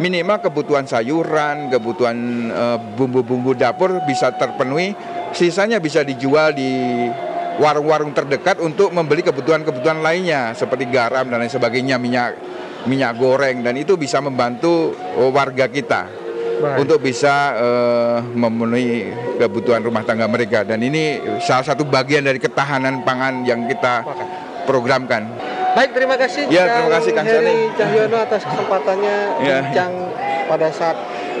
minimal 0.00 0.40
kebutuhan 0.40 0.88
sayuran, 0.88 1.68
kebutuhan 1.68 2.16
uh, 2.50 2.78
bumbu-bumbu 2.96 3.52
dapur 3.52 4.00
bisa 4.08 4.32
terpenuhi, 4.32 4.96
sisanya 5.36 5.76
bisa 5.76 6.00
dijual 6.00 6.56
di 6.56 7.06
warung-warung 7.60 8.16
terdekat 8.16 8.58
untuk 8.64 8.90
membeli 8.90 9.20
kebutuhan-kebutuhan 9.20 10.00
lainnya 10.00 10.56
seperti 10.56 10.88
garam 10.88 11.28
dan 11.28 11.44
lain 11.44 11.52
sebagainya, 11.52 12.00
minyak 12.00 12.40
minyak 12.88 13.20
goreng 13.20 13.60
dan 13.60 13.76
itu 13.76 14.00
bisa 14.00 14.24
membantu 14.24 14.96
warga 15.30 15.68
kita. 15.68 16.02
Baik. 16.60 16.84
untuk 16.84 17.00
bisa 17.00 17.56
uh, 17.56 18.18
memenuhi 18.20 19.08
kebutuhan 19.40 19.80
rumah 19.80 20.04
tangga 20.04 20.28
mereka 20.28 20.60
dan 20.60 20.76
ini 20.84 21.16
salah 21.40 21.64
satu 21.64 21.88
bagian 21.88 22.20
dari 22.20 22.36
ketahanan 22.36 23.00
pangan 23.00 23.48
yang 23.48 23.64
kita 23.64 24.04
programkan. 24.68 25.49
Baik, 25.70 25.90
terima 25.94 26.16
kasih. 26.18 26.50
Ya, 26.50 26.66
terima 26.66 26.90
kasih 26.98 27.10
Kang 27.14 27.26
Heri 27.26 27.70
Cahyono 27.78 28.16
atas 28.18 28.42
kesempatannya 28.42 29.16
ya. 29.46 29.58
bincang 29.62 29.92
pada 30.50 30.68
saat 30.74 30.98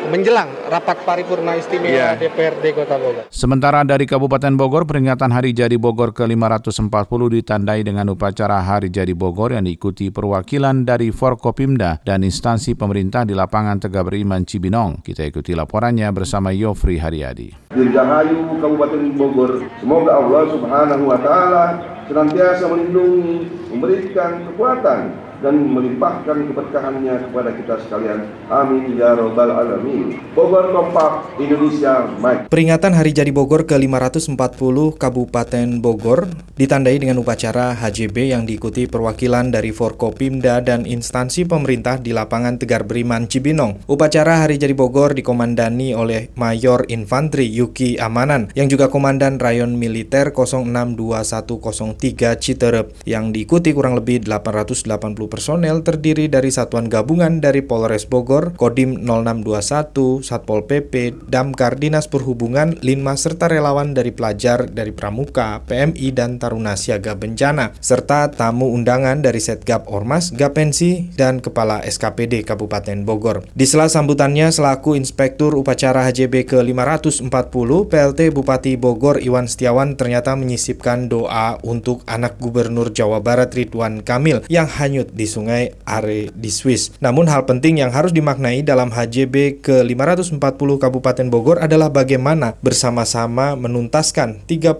menjelang 0.08 0.48
rapat 0.72 0.96
paripurna 1.04 1.58
istimewa 1.60 1.92
yeah. 1.92 2.16
DPRD 2.16 2.72
Kota 2.72 2.96
Bogor. 2.96 3.28
Sementara 3.28 3.84
dari 3.84 4.08
Kabupaten 4.08 4.56
Bogor, 4.56 4.88
peringatan 4.88 5.28
Hari 5.28 5.52
Jadi 5.52 5.76
Bogor 5.76 6.16
ke-540 6.16 7.20
ditandai 7.42 7.84
dengan 7.84 8.08
upacara 8.08 8.64
Hari 8.64 8.88
Jadi 8.88 9.12
Bogor 9.12 9.52
yang 9.52 9.68
diikuti 9.68 10.08
perwakilan 10.08 10.88
dari 10.88 11.12
Forkopimda 11.12 12.00
dan 12.00 12.24
instansi 12.24 12.72
pemerintah 12.72 13.28
di 13.28 13.36
lapangan 13.36 13.82
Tegak 13.82 14.08
Beriman 14.08 14.48
Cibinong. 14.48 15.04
Kita 15.04 15.26
ikuti 15.26 15.52
laporannya 15.52 16.08
bersama 16.16 16.48
Yofri 16.54 16.96
Haryadi. 16.96 17.74
Dirgahayu 17.76 18.56
Kabupaten 18.62 19.02
Bogor, 19.14 19.62
semoga 19.78 20.16
Allah 20.16 20.42
Subhanahu 20.48 21.04
wa 21.04 21.18
taala 21.20 21.64
senantiasa 22.08 22.66
melindungi, 22.66 23.59
memberikan 23.70 24.50
kekuatan 24.50 25.29
dan 25.40 25.72
melimpahkan 25.72 26.52
keberkahannya 26.52 27.14
kepada 27.28 27.50
kita 27.56 27.74
sekalian. 27.88 28.28
Amin 28.52 28.96
ya 28.96 29.16
robbal 29.16 29.50
alamin. 29.50 30.20
Bogor 30.36 30.72
kompak 30.72 31.36
Indonesia 31.40 32.06
maju. 32.20 32.46
Peringatan 32.52 32.92
Hari 32.92 33.12
Jadi 33.16 33.32
Bogor 33.32 33.64
ke-540 33.64 34.36
Kabupaten 35.00 35.68
Bogor 35.80 36.28
ditandai 36.60 37.00
dengan 37.00 37.16
upacara 37.24 37.72
HJB 37.72 38.36
yang 38.36 38.44
diikuti 38.44 38.84
perwakilan 38.84 39.48
dari 39.48 39.72
Forkopimda 39.72 40.60
dan 40.60 40.84
instansi 40.84 41.48
pemerintah 41.48 41.96
di 41.96 42.12
lapangan 42.12 42.60
Tegar 42.60 42.84
Beriman 42.84 43.24
Cibinong. 43.24 43.88
Upacara 43.88 44.44
Hari 44.44 44.60
Jadi 44.60 44.76
Bogor 44.76 45.16
dikomandani 45.16 45.96
oleh 45.96 46.28
Mayor 46.36 46.84
Infantri 46.92 47.48
Yuki 47.48 47.96
Amanan 47.96 48.52
yang 48.52 48.68
juga 48.68 48.92
Komandan 48.92 49.40
Rayon 49.40 49.80
Militer 49.80 50.36
062103 50.36 52.36
Citerep 52.36 52.92
yang 53.08 53.32
diikuti 53.32 53.72
kurang 53.72 53.96
lebih 53.96 54.28
880 54.28 55.29
personel 55.30 55.86
terdiri 55.86 56.26
dari 56.26 56.50
satuan 56.50 56.90
gabungan 56.90 57.38
dari 57.38 57.62
Polres 57.62 58.04
Bogor, 58.10 58.58
Kodim 58.58 59.06
0621, 59.06 60.26
Satpol 60.26 60.66
PP, 60.66 61.14
Damkar, 61.30 61.78
Dinas 61.78 62.10
Perhubungan, 62.10 62.74
Linma, 62.82 63.14
serta 63.14 63.46
relawan 63.46 63.94
dari 63.94 64.10
pelajar 64.10 64.66
dari 64.66 64.90
Pramuka, 64.90 65.62
PMI, 65.70 66.10
dan 66.10 66.42
Taruna 66.42 66.74
Siaga 66.74 67.14
Bencana, 67.14 67.70
serta 67.78 68.34
tamu 68.34 68.74
undangan 68.74 69.22
dari 69.22 69.38
Setgap 69.38 69.86
Ormas, 69.86 70.34
Gapensi, 70.34 71.14
dan 71.14 71.38
Kepala 71.38 71.86
SKPD 71.86 72.42
Kabupaten 72.42 73.06
Bogor. 73.06 73.46
Di 73.54 73.70
sela 73.70 73.86
sambutannya 73.86 74.50
selaku 74.50 74.98
Inspektur 74.98 75.54
Upacara 75.54 76.10
HJB 76.10 76.50
ke-540, 76.50 77.70
PLT 77.86 78.20
Bupati 78.34 78.74
Bogor 78.74 79.22
Iwan 79.22 79.46
Setiawan 79.46 79.94
ternyata 79.94 80.34
menyisipkan 80.34 81.06
doa 81.06 81.60
untuk 81.62 82.02
anak 82.10 82.40
Gubernur 82.42 82.90
Jawa 82.90 83.22
Barat 83.22 83.54
Ridwan 83.54 84.02
Kamil 84.02 84.42
yang 84.48 84.66
hanyut 84.66 85.12
Sungai 85.24 85.74
Are 85.88 86.28
di 86.30 86.50
Swiss. 86.52 86.94
Namun 87.00 87.26
hal 87.26 87.48
penting 87.48 87.80
yang 87.80 87.90
harus 87.90 88.12
dimaknai 88.12 88.62
dalam 88.62 88.92
HJB 88.92 89.64
ke-540 89.64 90.38
Kabupaten 90.80 91.26
Bogor 91.32 91.58
adalah 91.58 91.88
bagaimana 91.88 92.56
bersama-sama 92.60 93.56
menuntaskan 93.56 94.44
31 94.46 94.76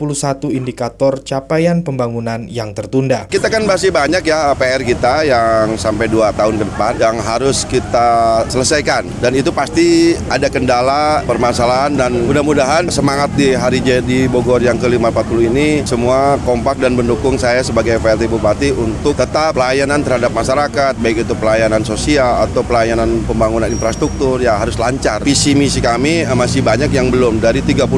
indikator 0.53 1.25
capaian 1.25 1.81
pembangunan 1.81 2.47
yang 2.47 2.77
tertunda. 2.77 3.27
Kita 3.27 3.49
kan 3.51 3.65
masih 3.65 3.91
banyak 3.91 4.23
ya 4.25 4.55
PR 4.55 4.83
kita 4.85 5.27
yang 5.27 5.75
sampai 5.81 6.07
2 6.07 6.31
tahun 6.37 6.55
ke 6.61 6.65
depan 6.71 6.95
yang 7.01 7.17
harus 7.21 7.65
kita 7.67 8.43
selesaikan 8.49 9.09
dan 9.19 9.33
itu 9.35 9.51
pasti 9.51 10.15
ada 10.29 10.47
kendala, 10.47 11.25
permasalahan 11.25 11.97
dan 11.97 12.13
mudah-mudahan 12.27 12.89
semangat 12.89 13.33
di 13.35 13.57
hari 13.57 13.81
jadi 13.81 14.27
Bogor 14.29 14.63
yang 14.63 14.79
ke-540 14.79 15.39
ini 15.51 15.69
semua 15.87 16.37
kompak 16.45 16.79
dan 16.79 16.95
mendukung 16.95 17.37
saya 17.41 17.65
sebagai 17.65 17.99
PLT 18.03 18.27
Bupati 18.31 18.71
untuk 18.75 19.17
tetap 19.17 19.55
pelayanan 19.55 20.01
terhadap 20.05 20.30
masyarakat 20.33 20.97
baik 20.99 21.27
itu 21.27 21.35
pelayanan 21.37 21.83
sosial 21.83 22.47
atau 22.47 22.63
pelayanan 22.63 23.23
pembangunan 23.27 23.69
infrastruktur 23.71 24.41
ya 24.41 24.57
harus 24.57 24.79
lancar. 24.79 25.23
Visi 25.23 25.53
misi 25.55 25.83
kami 25.83 26.25
eh, 26.25 26.37
masih 26.37 26.63
banyak 26.63 26.91
yang 26.91 27.11
belum 27.11 27.43
dari 27.43 27.63
31 27.63 27.91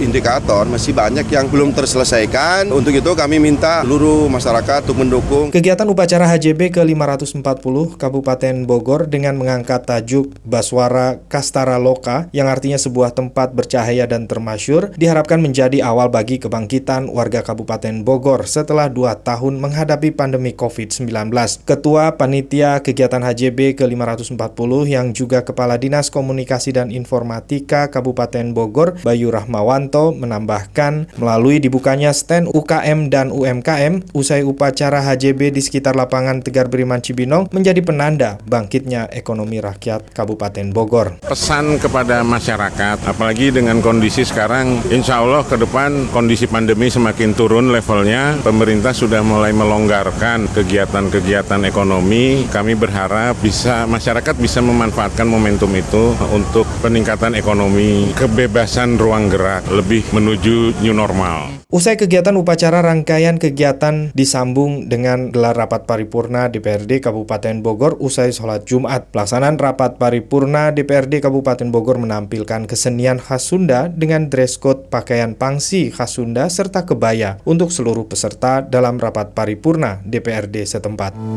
indikator 0.00 0.64
masih 0.66 0.92
banyak 0.96 1.26
yang 1.28 1.46
belum 1.48 1.72
terselesaikan. 1.76 2.72
Untuk 2.72 2.94
itu 2.96 3.10
kami 3.12 3.36
minta 3.36 3.82
seluruh 3.84 4.30
masyarakat 4.30 4.86
untuk 4.88 4.98
mendukung 5.02 5.46
Kegiatan 5.50 5.86
upacara 5.88 6.26
HJB 6.30 6.74
ke-540 6.80 7.98
Kabupaten 7.98 8.54
Bogor 8.64 9.10
dengan 9.10 9.36
mengangkat 9.36 9.84
tajuk 9.84 10.32
Baswara 10.46 11.18
Kastara 11.26 11.76
Loka 11.76 12.30
yang 12.30 12.46
artinya 12.46 12.78
sebuah 12.78 13.12
tempat 13.12 13.52
bercahaya 13.52 14.06
dan 14.06 14.30
termasyur 14.30 14.94
diharapkan 14.94 15.42
menjadi 15.42 15.82
awal 15.82 16.08
bagi 16.08 16.38
kebangkitan 16.38 17.10
warga 17.10 17.42
Kabupaten 17.42 18.06
Bogor 18.06 18.46
setelah 18.46 18.86
dua 18.86 19.18
tahun 19.18 19.58
menghadapi 19.58 20.14
pandemi 20.14 20.54
COVID-19. 20.54 21.10
Ketua 21.58 22.14
Panitia 22.14 22.78
Kegiatan 22.78 23.18
HJB 23.18 23.74
ke-540 23.74 24.70
yang 24.86 25.10
juga 25.10 25.42
Kepala 25.42 25.74
Dinas 25.74 26.06
Komunikasi 26.14 26.76
dan 26.76 26.94
Informatika 26.94 27.90
Kabupaten 27.90 28.54
Bogor 28.54 29.02
Bayu 29.02 29.34
Rahmawanto 29.34 30.14
menambahkan 30.14 31.10
melalui 31.18 31.58
dibukanya 31.58 32.14
stand 32.14 32.46
UKM 32.46 33.10
dan 33.10 33.34
UMKM 33.34 34.14
usai 34.14 34.46
upacara 34.46 35.02
HJB 35.02 35.50
di 35.50 35.64
sekitar 35.64 35.98
lapangan 35.98 36.44
Tegar 36.46 36.70
Beriman 36.70 37.02
Cibinong 37.02 37.50
menjadi 37.50 37.82
penanda 37.82 38.38
bangkitnya 38.46 39.10
ekonomi 39.10 39.58
rakyat 39.58 40.14
Kabupaten 40.14 40.70
Bogor. 40.70 41.18
Pesan 41.24 41.82
kepada 41.82 42.22
masyarakat, 42.22 43.02
apalagi 43.08 43.50
dengan 43.50 43.82
kondisi 43.82 44.22
sekarang, 44.22 44.84
insya 44.92 45.24
Allah 45.24 45.42
ke 45.42 45.58
depan 45.58 46.12
kondisi 46.14 46.46
pandemi 46.46 46.92
semakin 46.92 47.32
turun 47.34 47.74
levelnya, 47.74 48.38
pemerintah 48.44 48.92
sudah 48.92 49.24
mulai 49.24 49.56
melonggarkan 49.56 50.46
kegiatan-kegiatan 50.52 51.39
ekonomi. 51.48 52.44
Kami 52.50 52.76
berharap 52.76 53.38
bisa 53.40 53.88
masyarakat 53.88 54.36
bisa 54.36 54.60
memanfaatkan 54.60 55.24
momentum 55.24 55.70
itu 55.72 56.12
untuk 56.34 56.68
peningkatan 56.84 57.32
ekonomi, 57.38 58.12
kebebasan 58.14 59.00
ruang 59.00 59.30
gerak, 59.30 59.64
lebih 59.70 60.04
menuju 60.10 60.80
new 60.84 60.92
normal. 60.92 61.60
Usai 61.70 61.94
kegiatan 61.94 62.34
upacara 62.34 62.82
rangkaian 62.82 63.38
kegiatan 63.38 64.10
disambung 64.10 64.90
dengan 64.90 65.30
gelar 65.30 65.54
rapat 65.54 65.86
paripurna 65.86 66.50
DPRD 66.50 66.98
Kabupaten 66.98 67.62
Bogor 67.62 67.94
usai 68.02 68.34
sholat 68.34 68.66
Jumat. 68.66 69.06
Pelaksanaan 69.14 69.54
rapat 69.54 69.94
paripurna 69.94 70.74
DPRD 70.74 71.22
Kabupaten 71.22 71.70
Bogor 71.70 72.02
menampilkan 72.02 72.66
kesenian 72.66 73.22
khas 73.22 73.46
Sunda 73.46 73.86
dengan 73.86 74.26
dress 74.26 74.58
code 74.58 74.90
pakaian 74.90 75.38
pangsi 75.38 75.94
khas 75.94 76.18
Sunda 76.18 76.50
serta 76.50 76.82
kebaya 76.82 77.38
untuk 77.46 77.70
seluruh 77.70 78.10
peserta 78.10 78.66
dalam 78.66 78.98
rapat 78.98 79.30
paripurna 79.30 80.02
DPRD 80.02 80.66
setempat. 80.66 81.14
Hei 81.20 81.28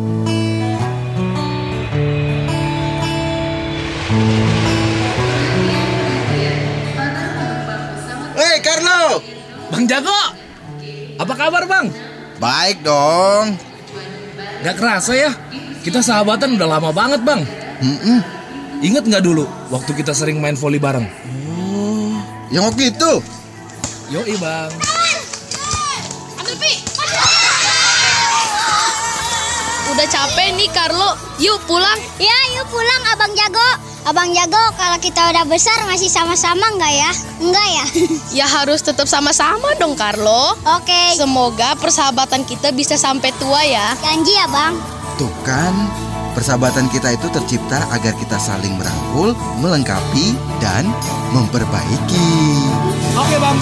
Carlo, 8.63 9.19
Bang 9.67 9.83
Jago, 9.83 10.15
apa 11.19 11.33
kabar 11.35 11.67
bang? 11.67 11.91
baik 12.39 12.79
dong. 12.87 13.59
Gak 14.63 14.79
kerasa 14.79 15.19
ya, 15.19 15.35
kita 15.83 15.99
sahabatan 15.99 16.55
udah 16.55 16.79
lama 16.79 16.95
banget 16.95 17.19
bang. 17.27 17.43
Mm-mm. 17.83 18.23
Ingat 18.79 19.03
nggak 19.03 19.23
dulu 19.27 19.43
waktu 19.67 19.99
kita 19.99 20.15
sering 20.15 20.39
main 20.39 20.55
volley 20.55 20.79
bareng? 20.79 21.11
Yang 22.55 22.63
waktu 22.71 22.83
itu, 22.87 23.11
Yoi 24.15 24.39
bang. 24.39 24.92
Udah 29.93 30.09
capek 30.09 30.57
nih 30.57 30.69
Carlo, 30.73 31.13
yuk 31.37 31.61
pulang. 31.69 31.99
Ya, 32.17 32.37
yuk 32.57 32.65
pulang 32.73 33.01
Abang 33.13 33.29
Jago. 33.37 33.69
Abang 34.03 34.33
Jago, 34.33 34.57
kalau 34.73 34.97
kita 34.97 35.21
udah 35.29 35.45
besar 35.45 35.85
masih 35.85 36.09
sama-sama 36.09 36.65
nggak 36.73 36.93
ya? 36.97 37.11
Enggak 37.37 37.67
ya? 37.69 37.85
Ya 38.41 38.45
harus 38.49 38.81
tetap 38.81 39.05
sama-sama 39.05 39.77
dong 39.77 39.93
Carlo. 39.93 40.57
Oke. 40.65 41.13
Semoga 41.13 41.77
persahabatan 41.77 42.41
kita 42.41 42.73
bisa 42.73 42.97
sampai 42.97 43.29
tua 43.37 43.61
ya. 43.61 43.93
Janji 44.01 44.33
ya, 44.33 44.49
Bang. 44.49 44.73
tuh 45.13 45.29
kan 45.45 45.77
persahabatan 46.33 46.89
kita 46.89 47.13
itu 47.13 47.29
tercipta 47.29 47.85
agar 47.93 48.17
kita 48.17 48.41
saling 48.41 48.73
merangkul, 48.73 49.37
melengkapi, 49.61 50.33
dan 50.57 50.89
memperbaiki. 51.29 52.33
Oke 53.13 53.37
bang. 53.37 53.57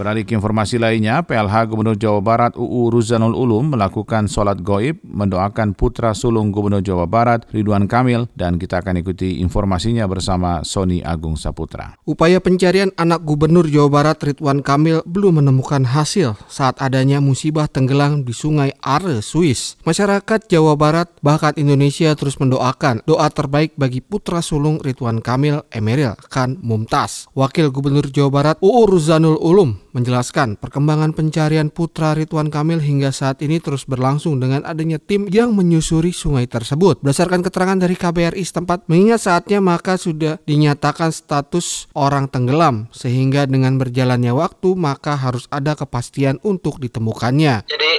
Beralih 0.00 0.24
ke 0.24 0.32
informasi 0.32 0.80
lainnya, 0.80 1.20
PLH 1.20 1.68
Gubernur 1.68 1.92
Jawa 1.92 2.24
Barat 2.24 2.56
UU 2.56 2.88
Ruzanul 2.88 3.36
Ulum 3.36 3.76
melakukan 3.76 4.32
sholat 4.32 4.64
goib 4.64 4.96
mendoakan 5.04 5.76
putra 5.76 6.16
sulung 6.16 6.48
Gubernur 6.48 6.80
Jawa 6.80 7.04
Barat 7.04 7.44
Ridwan 7.52 7.84
Kamil 7.84 8.24
dan 8.32 8.56
kita 8.56 8.80
akan 8.80 9.04
ikuti 9.04 9.44
informasinya 9.44 10.08
bersama 10.08 10.64
Sony 10.64 11.04
Agung 11.04 11.36
Saputra. 11.36 12.00
Upaya 12.08 12.40
pencarian 12.40 12.88
anak 12.96 13.28
Gubernur 13.28 13.68
Jawa 13.68 13.92
Barat 13.92 14.24
Ridwan 14.24 14.64
Kamil 14.64 15.04
belum 15.04 15.44
menemukan 15.44 15.84
hasil 15.84 16.32
saat 16.48 16.80
adanya 16.80 17.20
musibah 17.20 17.68
tenggelam 17.68 18.24
di 18.24 18.32
Sungai 18.32 18.72
Are, 18.80 19.20
Swiss. 19.20 19.76
Masyarakat 19.84 20.48
Jawa 20.48 20.80
Barat 20.80 21.12
bahkan 21.20 21.52
Indonesia 21.60 22.16
terus 22.16 22.40
mendoakan 22.40 23.04
doa 23.04 23.28
terbaik 23.28 23.76
bagi 23.76 24.00
putra 24.00 24.40
sulung 24.40 24.80
Ridwan 24.80 25.20
Kamil 25.20 25.60
Emeril 25.68 26.16
Khan 26.32 26.56
Mumtaz. 26.64 27.28
Wakil 27.36 27.68
Gubernur 27.68 28.08
Jawa 28.08 28.32
Barat 28.32 28.56
UU 28.64 28.96
Ruzanul 28.96 29.36
Ulum 29.36 29.89
menjelaskan 29.92 30.58
perkembangan 30.58 31.12
pencarian 31.12 31.68
putra 31.68 32.14
Ridwan 32.14 32.48
Kamil 32.48 32.78
hingga 32.78 33.10
saat 33.10 33.42
ini 33.42 33.58
terus 33.58 33.86
berlangsung 33.86 34.38
dengan 34.38 34.62
adanya 34.66 34.98
tim 35.02 35.26
yang 35.28 35.52
menyusuri 35.54 36.14
sungai 36.14 36.46
tersebut. 36.46 37.02
Berdasarkan 37.02 37.42
keterangan 37.42 37.78
dari 37.78 37.94
KBRI 37.98 38.42
setempat, 38.42 38.86
mengingat 38.86 39.26
saatnya 39.26 39.58
maka 39.58 39.98
sudah 39.98 40.38
dinyatakan 40.46 41.10
status 41.10 41.90
orang 41.94 42.30
tenggelam 42.30 42.90
sehingga 42.94 43.44
dengan 43.44 43.76
berjalannya 43.76 44.32
waktu 44.34 44.78
maka 44.78 45.18
harus 45.18 45.50
ada 45.50 45.74
kepastian 45.74 46.38
untuk 46.46 46.78
ditemukannya. 46.78 47.66
Jadi 47.66 47.90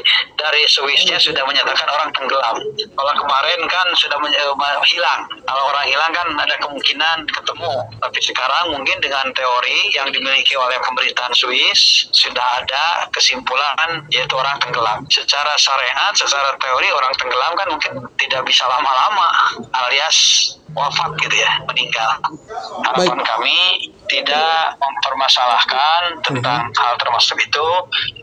dari 0.41 0.65
Swissnya 0.65 1.21
sudah 1.21 1.45
menyatakan 1.45 1.85
orang 1.85 2.09
tenggelam. 2.17 2.57
Kalau 2.97 3.13
kemarin 3.13 3.59
kan 3.69 3.87
sudah 3.93 4.17
eh, 4.17 4.81
hilang. 4.89 5.21
Kalau 5.45 5.63
orang 5.69 5.85
hilang 5.85 6.11
kan 6.11 6.27
ada 6.33 6.55
kemungkinan 6.57 7.17
ketemu. 7.29 7.73
Tapi 8.01 8.19
sekarang 8.25 8.73
mungkin 8.73 8.97
dengan 8.97 9.29
teori 9.37 9.93
yang 9.93 10.09
dimiliki 10.09 10.57
oleh 10.57 10.81
pemerintahan 10.81 11.33
Swiss 11.37 12.09
sudah 12.09 12.65
ada 12.65 13.05
kesimpulan 13.13 14.01
yaitu 14.09 14.33
orang 14.33 14.57
tenggelam. 14.57 15.05
Secara 15.13 15.53
syariat, 15.61 16.13
secara 16.17 16.57
teori 16.57 16.89
orang 16.89 17.13
tenggelam 17.21 17.53
kan 17.53 17.67
mungkin 17.69 17.93
tidak 18.17 18.41
bisa 18.49 18.65
lama-lama 18.65 19.29
alias 19.85 20.17
wafat 20.71 21.11
gitu 21.19 21.35
ya, 21.35 21.51
meninggal. 21.67 22.09
Harapan 22.87 23.19
kami 23.27 23.91
tidak 24.07 24.75
mempermasalahkan 24.79 26.19
tentang 26.23 26.71
hal 26.75 26.93
termasuk 26.99 27.39
itu, 27.39 27.67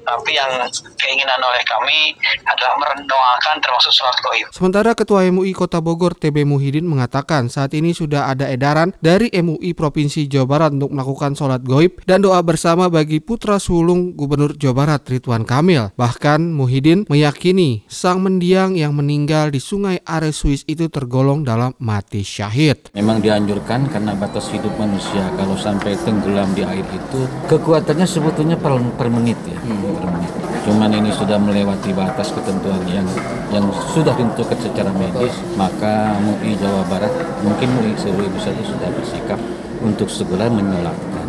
tapi 0.04 0.36
yang 0.36 0.64
keinginan 1.00 1.40
oleh 1.40 1.60
kami 1.68 2.07
adalah 2.46 2.76
mendoakan 2.78 3.56
termasuk 3.60 3.92
sholat 3.92 4.18
goib. 4.22 4.46
Sementara 4.54 4.92
Ketua 4.94 5.26
MUI 5.28 5.52
Kota 5.52 5.82
Bogor 5.82 6.14
TB 6.14 6.44
Muhyiddin 6.46 6.86
mengatakan 6.86 7.50
saat 7.50 7.74
ini 7.74 7.92
sudah 7.92 8.30
ada 8.30 8.48
edaran 8.48 8.94
dari 9.02 9.28
MUI 9.32 9.74
Provinsi 9.74 10.28
Jawa 10.30 10.46
Barat 10.46 10.70
untuk 10.76 10.94
melakukan 10.94 11.34
sholat 11.34 11.62
goib 11.64 12.00
dan 12.06 12.24
doa 12.24 12.40
bersama 12.40 12.88
bagi 12.88 13.18
putra 13.18 13.58
sulung 13.58 14.14
Gubernur 14.14 14.54
Jawa 14.56 14.86
Barat 14.86 15.02
Ridwan 15.08 15.44
Kamil. 15.44 15.90
Bahkan 15.94 16.54
Muhyiddin 16.54 17.08
meyakini 17.10 17.84
sang 17.90 18.24
mendiang 18.24 18.74
yang 18.78 18.94
meninggal 18.94 19.50
di 19.52 19.60
Sungai 19.60 20.00
Are 20.04 20.30
Swiss 20.32 20.64
itu 20.68 20.86
tergolong 20.88 21.42
dalam 21.42 21.74
mati 21.80 22.24
syahid. 22.24 22.90
Memang 22.94 23.20
dianjurkan 23.22 23.88
karena 23.88 24.12
batas 24.16 24.50
hidup 24.50 24.72
manusia 24.76 25.28
kalau 25.36 25.54
sampai 25.58 25.94
tenggelam 26.02 26.50
di 26.52 26.62
air 26.64 26.84
itu 26.84 27.20
kekuatannya 27.48 28.06
sebetulnya 28.06 28.56
per, 28.58 28.76
per 28.96 29.08
menit 29.08 29.38
ya. 29.46 29.58
Per 29.62 30.10
menit. 30.10 30.57
Cuman 30.68 30.92
ini 30.92 31.08
sudah 31.08 31.40
melewati 31.40 31.96
batas 31.96 32.28
ketentuan 32.28 32.84
yang 32.92 33.08
yang 33.48 33.64
sudah 33.96 34.12
ditentukan 34.12 34.60
secara 34.60 34.92
medis, 34.92 35.32
maka 35.56 36.12
MUI 36.20 36.60
Jawa 36.60 36.84
Barat 36.92 37.08
mungkin 37.40 37.72
MUI 37.80 37.96
seluruh 37.96 38.28
Indonesia 38.28 38.52
itu 38.52 38.76
sudah 38.76 38.88
bersikap 38.92 39.40
untuk 39.80 40.12
segera 40.12 40.44
menyolatkan 40.52 41.24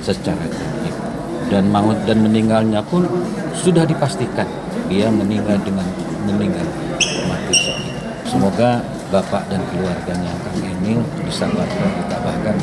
secara 0.00 0.48
gaib 0.48 0.96
dan 1.52 1.68
maut 1.68 2.00
dan 2.08 2.24
meninggalnya 2.24 2.80
pun 2.80 3.04
sudah 3.52 3.84
dipastikan 3.84 4.48
dia 4.88 5.12
meninggal 5.12 5.60
dengan 5.60 5.84
meninggal 6.24 6.64
mati 7.28 7.52
syahid. 7.52 7.92
Semoga 8.24 8.80
bapak 9.12 9.44
dan 9.52 9.60
keluarganya 9.68 10.32
Kang 10.40 10.56
Emil 10.64 11.04
disabarkan, 11.28 11.88
ditabahkan 12.00 12.56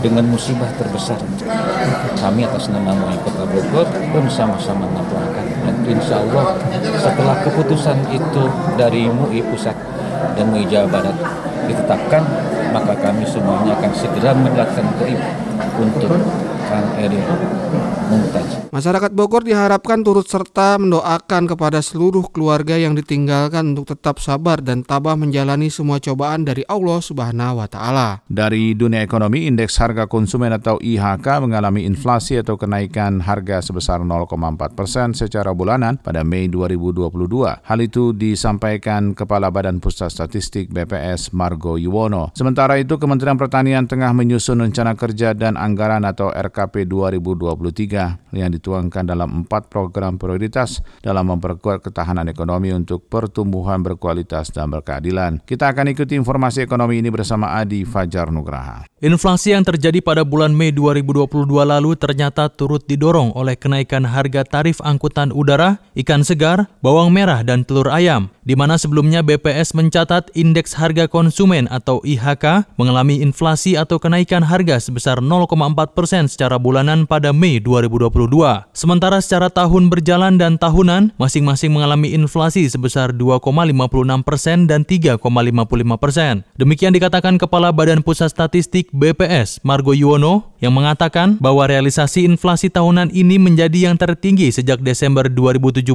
dengan 0.00 0.24
musibah 0.26 0.68
terbesar. 0.76 1.20
Kami 2.20 2.40
atas 2.44 2.72
nama 2.72 2.96
MUI 2.96 3.16
Kota 3.24 3.44
Bogor 3.48 3.86
bersama-sama 4.12 4.88
mendoakan 4.88 5.46
dan 5.60 5.74
insya 5.84 6.20
Allah 6.24 6.56
setelah 6.96 7.36
keputusan 7.44 7.96
itu 8.12 8.44
dari 8.80 9.08
MUI 9.08 9.44
Pusat 9.52 9.76
dan 10.36 10.44
MUI 10.52 10.64
Jawa 10.68 10.88
Barat 10.88 11.16
ditetapkan, 11.68 12.24
maka 12.72 12.92
kami 12.96 13.24
semuanya 13.28 13.76
akan 13.76 13.92
segera 13.94 14.32
melakukan 14.32 14.86
doa 14.98 15.16
untuk 15.80 16.12
Kang 16.66 16.88
Eril. 16.96 17.24
Masyarakat 18.70 19.14
Bogor 19.14 19.46
diharapkan 19.46 20.02
turut 20.02 20.26
serta 20.26 20.78
mendoakan 20.78 21.46
kepada 21.46 21.78
seluruh 21.78 22.26
keluarga 22.30 22.74
yang 22.74 22.98
ditinggalkan 22.98 23.74
untuk 23.74 23.94
tetap 23.94 24.18
sabar 24.18 24.58
dan 24.58 24.82
tabah 24.82 25.14
menjalani 25.14 25.70
semua 25.70 26.02
cobaan 26.02 26.42
dari 26.42 26.66
Allah 26.66 26.98
Subhanahu 26.98 27.62
wa 27.62 27.68
taala. 27.70 28.22
Dari 28.26 28.74
dunia 28.74 29.06
ekonomi, 29.06 29.46
indeks 29.46 29.78
harga 29.78 30.10
konsumen 30.10 30.50
atau 30.50 30.82
IHK 30.82 31.42
mengalami 31.42 31.86
inflasi 31.86 32.42
atau 32.42 32.58
kenaikan 32.58 33.22
harga 33.22 33.62
sebesar 33.62 34.02
0,4 34.02 34.58
persen 34.74 35.14
secara 35.14 35.54
bulanan 35.54 35.98
pada 35.98 36.26
Mei 36.26 36.50
2022. 36.50 37.10
Hal 37.62 37.78
itu 37.78 38.10
disampaikan 38.10 39.14
Kepala 39.14 39.54
Badan 39.54 39.78
Pusat 39.78 40.10
Statistik 40.10 40.70
BPS 40.74 41.30
Margo 41.30 41.78
Yuwono. 41.78 42.34
Sementara 42.34 42.74
itu, 42.78 42.98
Kementerian 42.98 43.38
Pertanian 43.38 43.86
tengah 43.86 44.10
menyusun 44.10 44.62
rencana 44.62 44.98
kerja 44.98 45.30
dan 45.34 45.54
anggaran 45.54 46.02
atau 46.02 46.30
RKP 46.32 46.88
2023 46.88 47.99
yang 48.30 48.50
dituangkan 48.54 49.06
dalam 49.06 49.42
empat 49.42 49.66
program 49.66 50.16
prioritas 50.16 50.78
dalam 51.02 51.30
memperkuat 51.34 51.82
ketahanan 51.82 52.30
ekonomi 52.30 52.70
untuk 52.70 53.06
pertumbuhan 53.10 53.82
berkualitas 53.82 54.54
dan 54.54 54.70
berkeadilan. 54.70 55.42
Kita 55.42 55.70
akan 55.72 55.90
ikuti 55.90 56.14
informasi 56.14 56.62
ekonomi 56.62 57.02
ini 57.02 57.10
bersama 57.10 57.58
Adi 57.58 57.82
Fajar 57.82 58.30
Nugraha. 58.30 58.86
Inflasi 59.00 59.56
yang 59.56 59.64
terjadi 59.64 60.04
pada 60.04 60.28
bulan 60.28 60.52
Mei 60.52 60.76
2022 60.76 61.48
lalu 61.48 61.96
ternyata 61.96 62.52
turut 62.52 62.84
didorong 62.84 63.32
oleh 63.32 63.56
kenaikan 63.56 64.04
harga 64.04 64.44
tarif 64.44 64.76
angkutan 64.84 65.32
udara, 65.32 65.80
ikan 65.96 66.20
segar, 66.20 66.68
bawang 66.84 67.08
merah, 67.08 67.40
dan 67.40 67.64
telur 67.64 67.88
ayam, 67.88 68.28
di 68.44 68.52
mana 68.52 68.76
sebelumnya 68.76 69.24
BPS 69.24 69.72
mencatat 69.72 70.28
indeks 70.36 70.76
harga 70.76 71.08
konsumen 71.08 71.64
atau 71.72 72.04
IHK 72.04 72.76
mengalami 72.76 73.24
inflasi 73.24 73.72
atau 73.80 73.96
kenaikan 73.96 74.44
harga 74.44 74.76
sebesar 74.76 75.24
0,4 75.24 75.48
persen 75.96 76.28
secara 76.28 76.60
bulanan 76.60 77.08
pada 77.08 77.32
Mei 77.32 77.56
2022. 77.56 77.89
Sementara 78.70 79.18
secara 79.18 79.50
tahun 79.50 79.90
berjalan 79.90 80.38
dan 80.38 80.54
tahunan, 80.54 81.18
masing-masing 81.18 81.74
mengalami 81.74 82.14
inflasi 82.14 82.70
sebesar 82.70 83.10
2,56 83.10 84.22
persen 84.22 84.70
dan 84.70 84.86
3,55 84.86 85.18
persen. 85.98 86.46
Demikian 86.54 86.94
dikatakan 86.94 87.34
Kepala 87.36 87.74
Badan 87.74 88.06
Pusat 88.06 88.30
Statistik 88.30 88.86
BPS 88.94 89.60
Margo 89.66 89.90
Yuwono 89.90 90.49
yang 90.60 90.76
mengatakan 90.76 91.40
bahwa 91.40 91.66
realisasi 91.66 92.28
inflasi 92.28 92.68
tahunan 92.68 93.10
ini 93.10 93.40
menjadi 93.40 93.90
yang 93.90 93.96
tertinggi 93.96 94.52
sejak 94.52 94.84
Desember 94.84 95.26
2017 95.26 95.88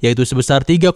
yaitu 0.00 0.22
sebesar 0.22 0.62
3,61 0.62 0.94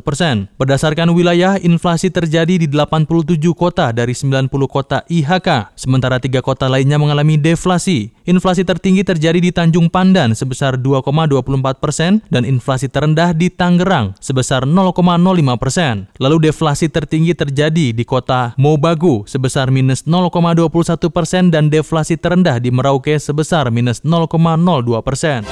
persen. 0.00 0.46
Berdasarkan 0.56 1.10
wilayah, 1.12 1.58
inflasi 1.58 2.08
terjadi 2.08 2.56
di 2.62 2.66
87 2.70 3.36
kota 3.52 3.90
dari 3.90 4.14
90 4.14 4.48
kota 4.70 5.02
IHK, 5.10 5.74
sementara 5.74 6.22
tiga 6.22 6.40
kota 6.40 6.70
lainnya 6.70 6.96
mengalami 6.96 7.34
deflasi. 7.36 8.14
Inflasi 8.24 8.62
tertinggi 8.62 9.02
terjadi 9.02 9.40
di 9.42 9.50
Tanjung 9.50 9.90
Pandan 9.90 10.36
sebesar 10.36 10.78
2,24 10.78 11.82
persen 11.82 12.22
dan 12.30 12.46
inflasi 12.46 12.86
terendah 12.86 13.34
di 13.34 13.50
Tangerang 13.50 14.14
sebesar 14.22 14.62
0,05 14.68 14.94
persen. 15.58 16.06
Lalu 16.22 16.52
deflasi 16.52 16.86
tertinggi 16.92 17.34
terjadi 17.34 17.90
di 17.90 18.04
kota 18.06 18.54
Mobagu 18.60 19.24
sebesar 19.26 19.72
minus 19.72 20.04
0,21 20.04 20.70
persen 21.10 21.48
dan 21.48 21.72
deflasi 21.72 22.20
terendah 22.28 22.60
di 22.60 22.68
Merauke 22.68 23.16
sebesar 23.16 23.72
minus 23.72 24.04
0,02 24.04 25.00
persen. 25.00 25.48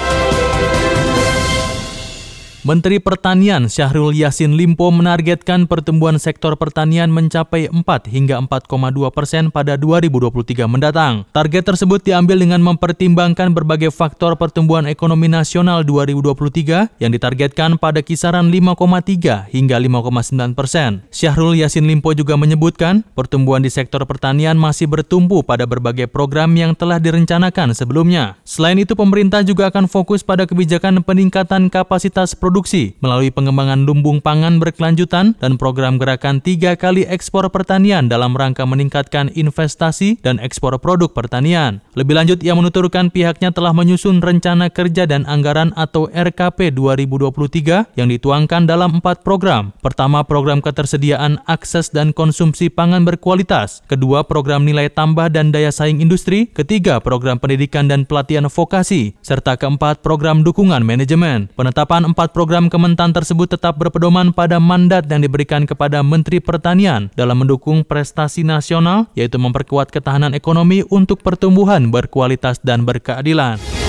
Menteri 2.66 2.98
Pertanian 2.98 3.70
Syahrul 3.70 4.10
Yassin 4.10 4.58
Limpo 4.58 4.90
menargetkan 4.90 5.70
pertumbuhan 5.70 6.18
sektor 6.18 6.58
pertanian 6.58 7.14
mencapai 7.14 7.70
4 7.70 7.78
hingga 8.10 8.42
4,2 8.42 9.06
persen 9.14 9.54
pada 9.54 9.78
2023 9.78 10.66
mendatang. 10.66 11.22
Target 11.30 11.62
tersebut 11.62 12.02
diambil 12.02 12.42
dengan 12.42 12.58
mempertimbangkan 12.66 13.54
berbagai 13.54 13.94
faktor 13.94 14.34
pertumbuhan 14.34 14.90
ekonomi 14.90 15.30
nasional 15.30 15.86
2023 15.86 16.98
yang 16.98 17.14
ditargetkan 17.14 17.78
pada 17.78 18.02
kisaran 18.02 18.50
5,3 18.50 19.46
hingga 19.46 19.76
5,9 19.78 20.58
persen. 20.58 21.06
Syahrul 21.14 21.54
Yassin 21.62 21.86
Limpo 21.86 22.18
juga 22.18 22.34
menyebutkan 22.34 23.06
pertumbuhan 23.14 23.62
di 23.62 23.70
sektor 23.70 24.02
pertanian 24.10 24.58
masih 24.58 24.90
bertumpu 24.90 25.46
pada 25.46 25.70
berbagai 25.70 26.10
program 26.10 26.50
yang 26.58 26.74
telah 26.74 26.98
direncanakan 26.98 27.78
sebelumnya. 27.78 28.34
Selain 28.42 28.74
itu, 28.74 28.98
pemerintah 28.98 29.46
juga 29.46 29.70
akan 29.70 29.86
fokus 29.86 30.26
pada 30.26 30.50
kebijakan 30.50 31.06
peningkatan 31.06 31.70
kapasitas 31.70 32.34
produksi 32.34 32.55
produksi 32.56 32.96
melalui 33.04 33.28
pengembangan 33.28 33.84
lumbung 33.84 34.24
pangan 34.24 34.56
berkelanjutan 34.56 35.36
dan 35.44 35.60
program 35.60 36.00
gerakan 36.00 36.40
tiga 36.40 36.72
kali 36.72 37.04
ekspor 37.04 37.44
pertanian 37.52 38.08
dalam 38.08 38.32
rangka 38.32 38.64
meningkatkan 38.64 39.28
investasi 39.36 40.16
dan 40.24 40.40
ekspor 40.40 40.72
produk 40.80 41.12
pertanian. 41.12 41.84
Lebih 41.92 42.16
lanjut, 42.16 42.40
ia 42.40 42.56
menuturkan 42.56 43.12
pihaknya 43.12 43.52
telah 43.52 43.76
menyusun 43.76 44.24
rencana 44.24 44.72
kerja 44.72 45.04
dan 45.04 45.28
anggaran 45.28 45.76
atau 45.76 46.08
RKP 46.08 46.72
2023 46.72 47.92
yang 47.92 48.08
dituangkan 48.08 48.64
dalam 48.64 49.04
empat 49.04 49.20
program. 49.20 49.76
Pertama, 49.84 50.24
program 50.24 50.64
ketersediaan 50.64 51.44
akses 51.44 51.92
dan 51.92 52.16
konsumsi 52.16 52.72
pangan 52.72 53.04
berkualitas. 53.04 53.84
Kedua, 53.84 54.24
program 54.24 54.64
nilai 54.64 54.88
tambah 54.88 55.28
dan 55.28 55.52
daya 55.52 55.68
saing 55.68 56.00
industri. 56.00 56.48
Ketiga, 56.56 57.04
program 57.04 57.36
pendidikan 57.36 57.84
dan 57.84 58.08
pelatihan 58.08 58.48
vokasi. 58.48 59.12
Serta 59.20 59.60
keempat, 59.60 60.00
program 60.00 60.40
dukungan 60.40 60.80
manajemen. 60.80 61.52
Penetapan 61.52 62.08
empat 62.08 62.32
program 62.32 62.45
program 62.46 62.70
Kementan 62.70 63.10
tersebut 63.10 63.58
tetap 63.58 63.74
berpedoman 63.74 64.30
pada 64.30 64.62
mandat 64.62 65.10
yang 65.10 65.18
diberikan 65.18 65.66
kepada 65.66 65.98
Menteri 66.06 66.38
Pertanian 66.38 67.10
dalam 67.18 67.42
mendukung 67.42 67.82
prestasi 67.82 68.46
nasional, 68.46 69.10
yaitu 69.18 69.34
memperkuat 69.34 69.90
ketahanan 69.90 70.30
ekonomi 70.30 70.86
untuk 70.86 71.26
pertumbuhan 71.26 71.90
berkualitas 71.90 72.62
dan 72.62 72.86
berkeadilan. 72.86 73.85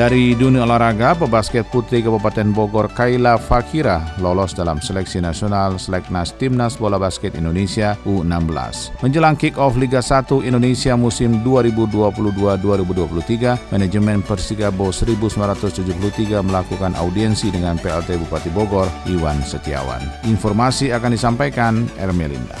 Dari 0.00 0.32
dunia 0.32 0.64
olahraga, 0.64 1.12
pebasket 1.12 1.68
putri 1.68 2.00
Kabupaten 2.00 2.56
Bogor 2.56 2.88
Kaila 2.88 3.36
Fakira 3.36 4.00
lolos 4.16 4.56
dalam 4.56 4.80
seleksi 4.80 5.20
nasional 5.20 5.76
Seleknas 5.76 6.32
Timnas 6.40 6.80
Bola 6.80 6.96
Basket 6.96 7.36
Indonesia 7.36 8.00
U16. 8.08 8.96
Menjelang 9.04 9.36
kick-off 9.36 9.76
Liga 9.76 10.00
1 10.00 10.48
Indonesia 10.48 10.96
musim 10.96 11.44
2022-2023, 11.44 13.76
manajemen 13.76 14.24
Persikabo 14.24 14.88
1973 14.88 16.48
melakukan 16.48 16.96
audiensi 16.96 17.52
dengan 17.52 17.76
PLT 17.76 18.24
Bupati 18.24 18.48
Bogor 18.56 18.88
Iwan 19.04 19.44
Setiawan. 19.44 20.00
Informasi 20.24 20.96
akan 20.96 21.12
disampaikan 21.12 21.84
Ermelinda. 22.00 22.56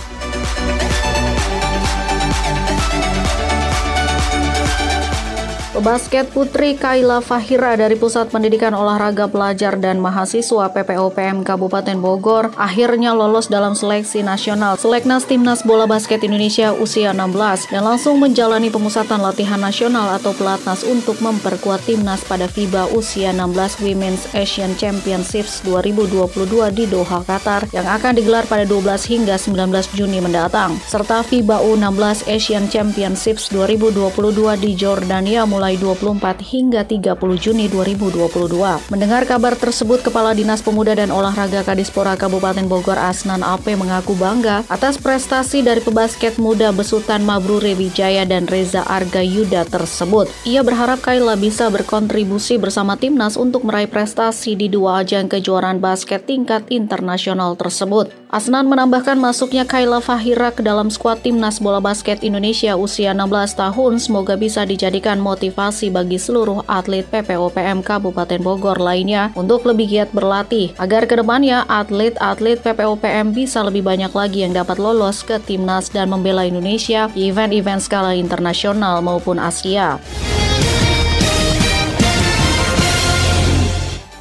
Pebasket 5.80 6.28
putri 6.36 6.76
Kaila 6.76 7.24
Fahira 7.24 7.72
dari 7.72 7.96
Pusat 7.96 8.28
Pendidikan 8.28 8.76
Olahraga 8.76 9.32
Pelajar 9.32 9.80
dan 9.80 9.96
Mahasiswa 9.96 10.68
PPOPM 10.76 11.40
Kabupaten 11.40 11.96
Bogor 11.96 12.52
akhirnya 12.60 13.16
lolos 13.16 13.48
dalam 13.48 13.72
seleksi 13.72 14.20
nasional 14.20 14.76
Seleknas 14.76 15.24
Timnas 15.24 15.64
Bola 15.64 15.88
Basket 15.88 16.20
Indonesia 16.20 16.76
usia 16.76 17.16
16 17.16 17.72
dan 17.72 17.80
langsung 17.80 18.20
menjalani 18.20 18.68
pemusatan 18.68 19.24
latihan 19.24 19.56
nasional 19.56 20.20
atau 20.20 20.36
pelatnas 20.36 20.84
untuk 20.84 21.16
memperkuat 21.24 21.80
timnas 21.88 22.28
pada 22.28 22.44
FIBA 22.44 22.92
usia 22.92 23.32
16 23.32 23.80
Women's 23.80 24.28
Asian 24.36 24.76
Championships 24.76 25.64
2022 25.64 26.76
di 26.76 26.92
Doha, 26.92 27.24
Qatar 27.24 27.64
yang 27.72 27.88
akan 27.88 28.20
digelar 28.20 28.44
pada 28.44 28.68
12 28.68 28.84
hingga 29.08 29.40
19 29.40 29.96
Juni 29.96 30.20
mendatang 30.20 30.76
serta 30.84 31.24
FIBA 31.24 31.64
U16 31.64 32.28
Asian 32.28 32.68
Championships 32.68 33.48
2022 33.48 34.60
di 34.60 34.76
Jordania 34.76 35.48
mulai 35.48 35.69
mulai 35.70 35.78
24 35.78 36.42
hingga 36.42 36.82
30 36.82 37.14
Juni 37.38 37.70
2022. 37.70 38.90
Mendengar 38.90 39.22
kabar 39.22 39.54
tersebut, 39.54 40.02
Kepala 40.02 40.34
Dinas 40.34 40.66
Pemuda 40.66 40.98
dan 40.98 41.14
Olahraga 41.14 41.62
Kadispora 41.62 42.18
Kabupaten 42.18 42.66
Bogor 42.66 42.98
Asnan 42.98 43.46
AP 43.46 43.78
mengaku 43.78 44.18
bangga 44.18 44.66
atas 44.66 44.98
prestasi 44.98 45.62
dari 45.62 45.78
pebasket 45.78 46.42
muda 46.42 46.74
besutan 46.74 47.22
Mabrure 47.22 47.78
Wijaya 47.78 48.26
dan 48.26 48.50
Reza 48.50 48.82
Arga 48.82 49.22
Yuda 49.22 49.62
tersebut. 49.70 50.26
Ia 50.42 50.66
berharap 50.66 51.06
Kaila 51.06 51.38
bisa 51.38 51.70
berkontribusi 51.70 52.58
bersama 52.58 52.98
timnas 52.98 53.38
untuk 53.38 53.62
meraih 53.62 53.86
prestasi 53.86 54.58
di 54.58 54.66
dua 54.66 55.06
ajang 55.06 55.30
kejuaraan 55.30 55.78
basket 55.78 56.26
tingkat 56.26 56.66
internasional 56.74 57.54
tersebut. 57.54 58.10
Asnan 58.30 58.70
menambahkan 58.70 59.18
masuknya 59.18 59.66
Kaila 59.66 59.98
Fahira 59.98 60.54
ke 60.54 60.62
dalam 60.62 60.86
skuad 60.86 61.22
timnas 61.22 61.58
bola 61.58 61.82
basket 61.82 62.22
Indonesia 62.22 62.78
usia 62.78 63.10
16 63.10 63.58
tahun 63.58 63.92
semoga 63.98 64.38
bisa 64.38 64.62
dijadikan 64.62 65.18
motivasi 65.18 65.59
bagi 65.92 66.16
seluruh 66.16 66.64
atlet 66.64 67.04
PPOPM 67.04 67.84
Kabupaten 67.84 68.40
Bogor 68.40 68.80
lainnya 68.80 69.28
untuk 69.36 69.68
lebih 69.68 69.92
giat 69.92 70.10
berlatih 70.16 70.72
agar 70.80 71.04
ke 71.04 71.20
depannya 71.20 71.68
atlet-atlet 71.68 72.64
PPOPM 72.64 73.36
bisa 73.36 73.60
lebih 73.60 73.84
banyak 73.84 74.08
lagi 74.16 74.48
yang 74.48 74.56
dapat 74.56 74.80
lolos 74.80 75.20
ke 75.20 75.36
timnas 75.44 75.92
dan 75.92 76.08
membela 76.08 76.48
Indonesia 76.48 77.12
di 77.12 77.28
event-event 77.28 77.84
skala 77.84 78.16
internasional 78.16 79.04
maupun 79.04 79.36
Asia. 79.36 80.00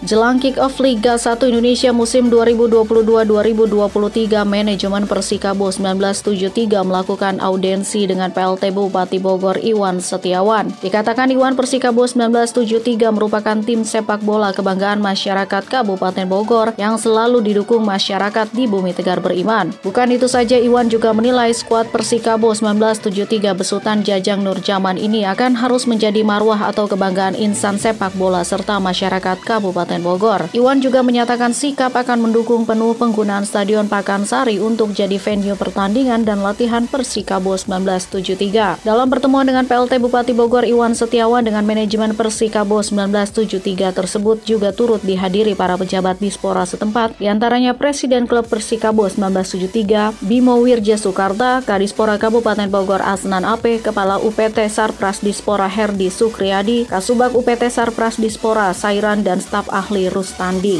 Jelang 0.09 0.41
kick-off 0.41 0.81
Liga 0.81 1.21
1 1.21 1.37
Indonesia 1.53 1.93
musim 1.93 2.33
2022-2023, 2.33 4.41
manajemen 4.41 5.05
Persikabo 5.05 5.69
1973 5.69 6.81
melakukan 6.81 7.37
audensi 7.37 8.09
dengan 8.09 8.33
PLT 8.33 8.73
Bupati 8.73 9.21
Bogor 9.21 9.61
Iwan 9.61 10.01
Setiawan. 10.01 10.73
Dikatakan 10.81 11.29
Iwan 11.29 11.53
Persikabo 11.53 12.09
1973 12.09 13.05
merupakan 13.13 13.61
tim 13.61 13.85
sepak 13.85 14.25
bola 14.25 14.49
kebanggaan 14.49 14.97
masyarakat 14.97 15.69
Kabupaten 15.69 16.25
Bogor 16.25 16.73
yang 16.81 16.97
selalu 16.97 17.45
didukung 17.45 17.85
masyarakat 17.85 18.49
di 18.49 18.65
Bumi 18.65 18.97
Tegar 18.97 19.21
Beriman. 19.21 19.69
Bukan 19.85 20.09
itu 20.09 20.25
saja, 20.25 20.57
Iwan 20.57 20.89
juga 20.89 21.13
menilai 21.13 21.53
skuad 21.53 21.93
Persikabo 21.93 22.49
1973 22.57 23.53
besutan 23.53 24.01
Jajang 24.01 24.41
Nurjaman 24.41 24.97
ini 24.97 25.29
akan 25.29 25.53
harus 25.53 25.85
menjadi 25.85 26.25
marwah 26.25 26.65
atau 26.65 26.89
kebanggaan 26.89 27.37
insan 27.37 27.77
sepak 27.77 28.17
bola 28.17 28.41
serta 28.41 28.81
masyarakat 28.81 29.37
Kabupaten 29.45 29.98
Kabupaten 29.99 30.19
Bogor. 30.19 30.41
Iwan 30.55 30.79
juga 30.79 31.03
menyatakan 31.03 31.51
sikap 31.51 31.91
akan 31.93 32.31
mendukung 32.31 32.63
penuh 32.63 32.95
penggunaan 32.95 33.43
Stadion 33.43 33.91
Pakansari 33.91 34.57
untuk 34.57 34.95
jadi 34.95 35.19
venue 35.19 35.55
pertandingan 35.59 36.23
dan 36.23 36.39
latihan 36.39 36.87
Persikabo 36.87 37.55
1973. 37.59 38.81
Dalam 38.83 39.07
pertemuan 39.11 39.45
dengan 39.45 39.67
PLT 39.67 39.99
Bupati 39.99 40.31
Bogor 40.31 40.63
Iwan 40.63 40.95
Setiawan 40.95 41.43
dengan 41.43 41.67
manajemen 41.67 42.15
Persikabo 42.15 42.79
1973 42.81 43.91
tersebut 43.91 44.37
juga 44.47 44.71
turut 44.71 45.03
dihadiri 45.03 45.53
para 45.53 45.75
pejabat 45.75 46.17
Dispora 46.19 46.63
setempat, 46.63 47.19
di 47.19 47.27
antaranya 47.27 47.75
Presiden 47.75 48.25
Klub 48.25 48.47
Persikabo 48.47 49.07
1973, 49.07 50.23
Bimo 50.23 50.59
Wirja 50.63 50.95
Sukarta, 50.95 51.63
Kadispora 51.63 52.15
Kabupaten 52.19 52.67
Bogor 52.71 53.03
Asnan 53.03 53.43
AP, 53.47 53.83
Kepala 53.83 54.19
UPT 54.19 54.67
Sarpras 54.71 55.23
Dispora 55.23 55.67
Herdi 55.67 56.11
Sukriadi, 56.11 56.85
Kasubag 56.85 57.35
UPT 57.35 57.71
Sarpras 57.71 58.19
Dispora 58.19 58.71
Sairan 58.75 59.23
dan 59.23 59.39
staf 59.39 59.65
ahli 59.71 59.88
ahli 59.89 60.05
Rustandi. 60.05 60.77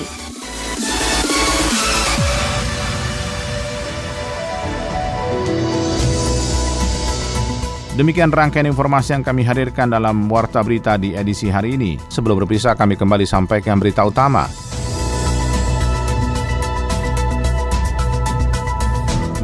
Demikian 7.98 8.30
rangkaian 8.30 8.70
informasi 8.70 9.18
yang 9.18 9.26
kami 9.26 9.42
hadirkan 9.42 9.90
dalam 9.90 10.30
Warta 10.30 10.62
Berita 10.62 10.94
di 11.02 11.18
edisi 11.18 11.50
hari 11.50 11.74
ini. 11.74 11.98
Sebelum 11.98 12.46
berpisah, 12.46 12.78
kami 12.78 12.94
kembali 12.94 13.26
sampaikan 13.26 13.82
berita 13.82 14.06
utama. 14.06 14.69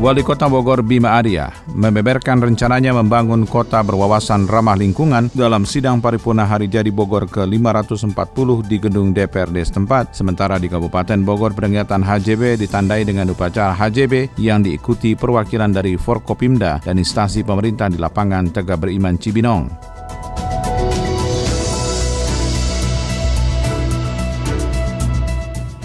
Wali 0.06 0.22
Kota 0.22 0.46
Bogor 0.46 0.86
Bima 0.86 1.18
Arya 1.18 1.50
membeberkan 1.66 2.38
rencananya 2.38 2.94
membangun 2.94 3.42
kota 3.50 3.82
berwawasan 3.82 4.46
ramah 4.46 4.78
lingkungan 4.78 5.34
dalam 5.34 5.66
sidang 5.66 5.98
paripurna 5.98 6.46
hari 6.46 6.70
jadi 6.70 6.94
Bogor 6.94 7.26
ke-540 7.26 8.70
di 8.70 8.78
gedung 8.78 9.18
DPRD 9.18 9.66
setempat. 9.66 10.14
Sementara 10.14 10.62
di 10.62 10.70
Kabupaten 10.70 11.26
Bogor 11.26 11.58
peringatan 11.58 12.06
HJB 12.06 12.62
ditandai 12.62 13.02
dengan 13.02 13.34
upacara 13.34 13.74
HJB 13.74 14.38
yang 14.38 14.62
diikuti 14.62 15.18
perwakilan 15.18 15.74
dari 15.74 15.98
Forkopimda 15.98 16.86
dan 16.86 17.02
instansi 17.02 17.42
pemerintah 17.42 17.90
di 17.90 17.98
lapangan 17.98 18.54
Tegak 18.54 18.86
Beriman 18.86 19.18
Cibinong. 19.18 19.95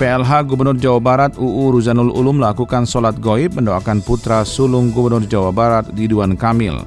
PLH 0.01 0.49
Gubernur 0.49 0.81
Jawa 0.81 0.97
Barat 0.97 1.37
UU 1.37 1.77
Ruzanul 1.77 2.09
Ulum 2.17 2.41
melakukan 2.41 2.89
sholat 2.89 3.21
goib 3.21 3.61
mendoakan 3.61 4.01
putra 4.01 4.49
sulung 4.49 4.89
Gubernur 4.97 5.29
Jawa 5.29 5.53
Barat 5.53 5.93
Ridwan 5.93 6.41
Kamil. 6.41 6.81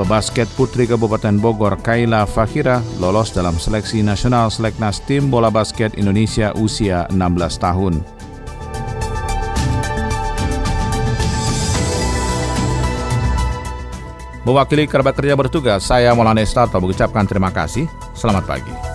Pebasket 0.00 0.48
putri 0.56 0.88
Kabupaten 0.88 1.36
Bogor 1.36 1.76
Kaila 1.76 2.24
Fakira 2.24 2.80
lolos 2.96 3.36
dalam 3.36 3.60
seleksi 3.60 4.00
nasional 4.00 4.48
seleknas 4.48 5.04
tim 5.04 5.28
bola 5.28 5.52
basket 5.52 5.92
Indonesia 6.00 6.56
usia 6.56 7.04
16 7.12 7.20
tahun. 7.60 8.00
Mewakili 14.42 14.90
kerabat 14.90 15.14
kerja 15.14 15.38
bertugas, 15.38 15.86
saya 15.86 16.10
Maulana 16.18 16.42
Estato 16.42 16.74
mengucapkan 16.82 17.22
terima 17.30 17.54
kasih. 17.54 17.86
Selamat 18.10 18.42
pagi. 18.42 18.91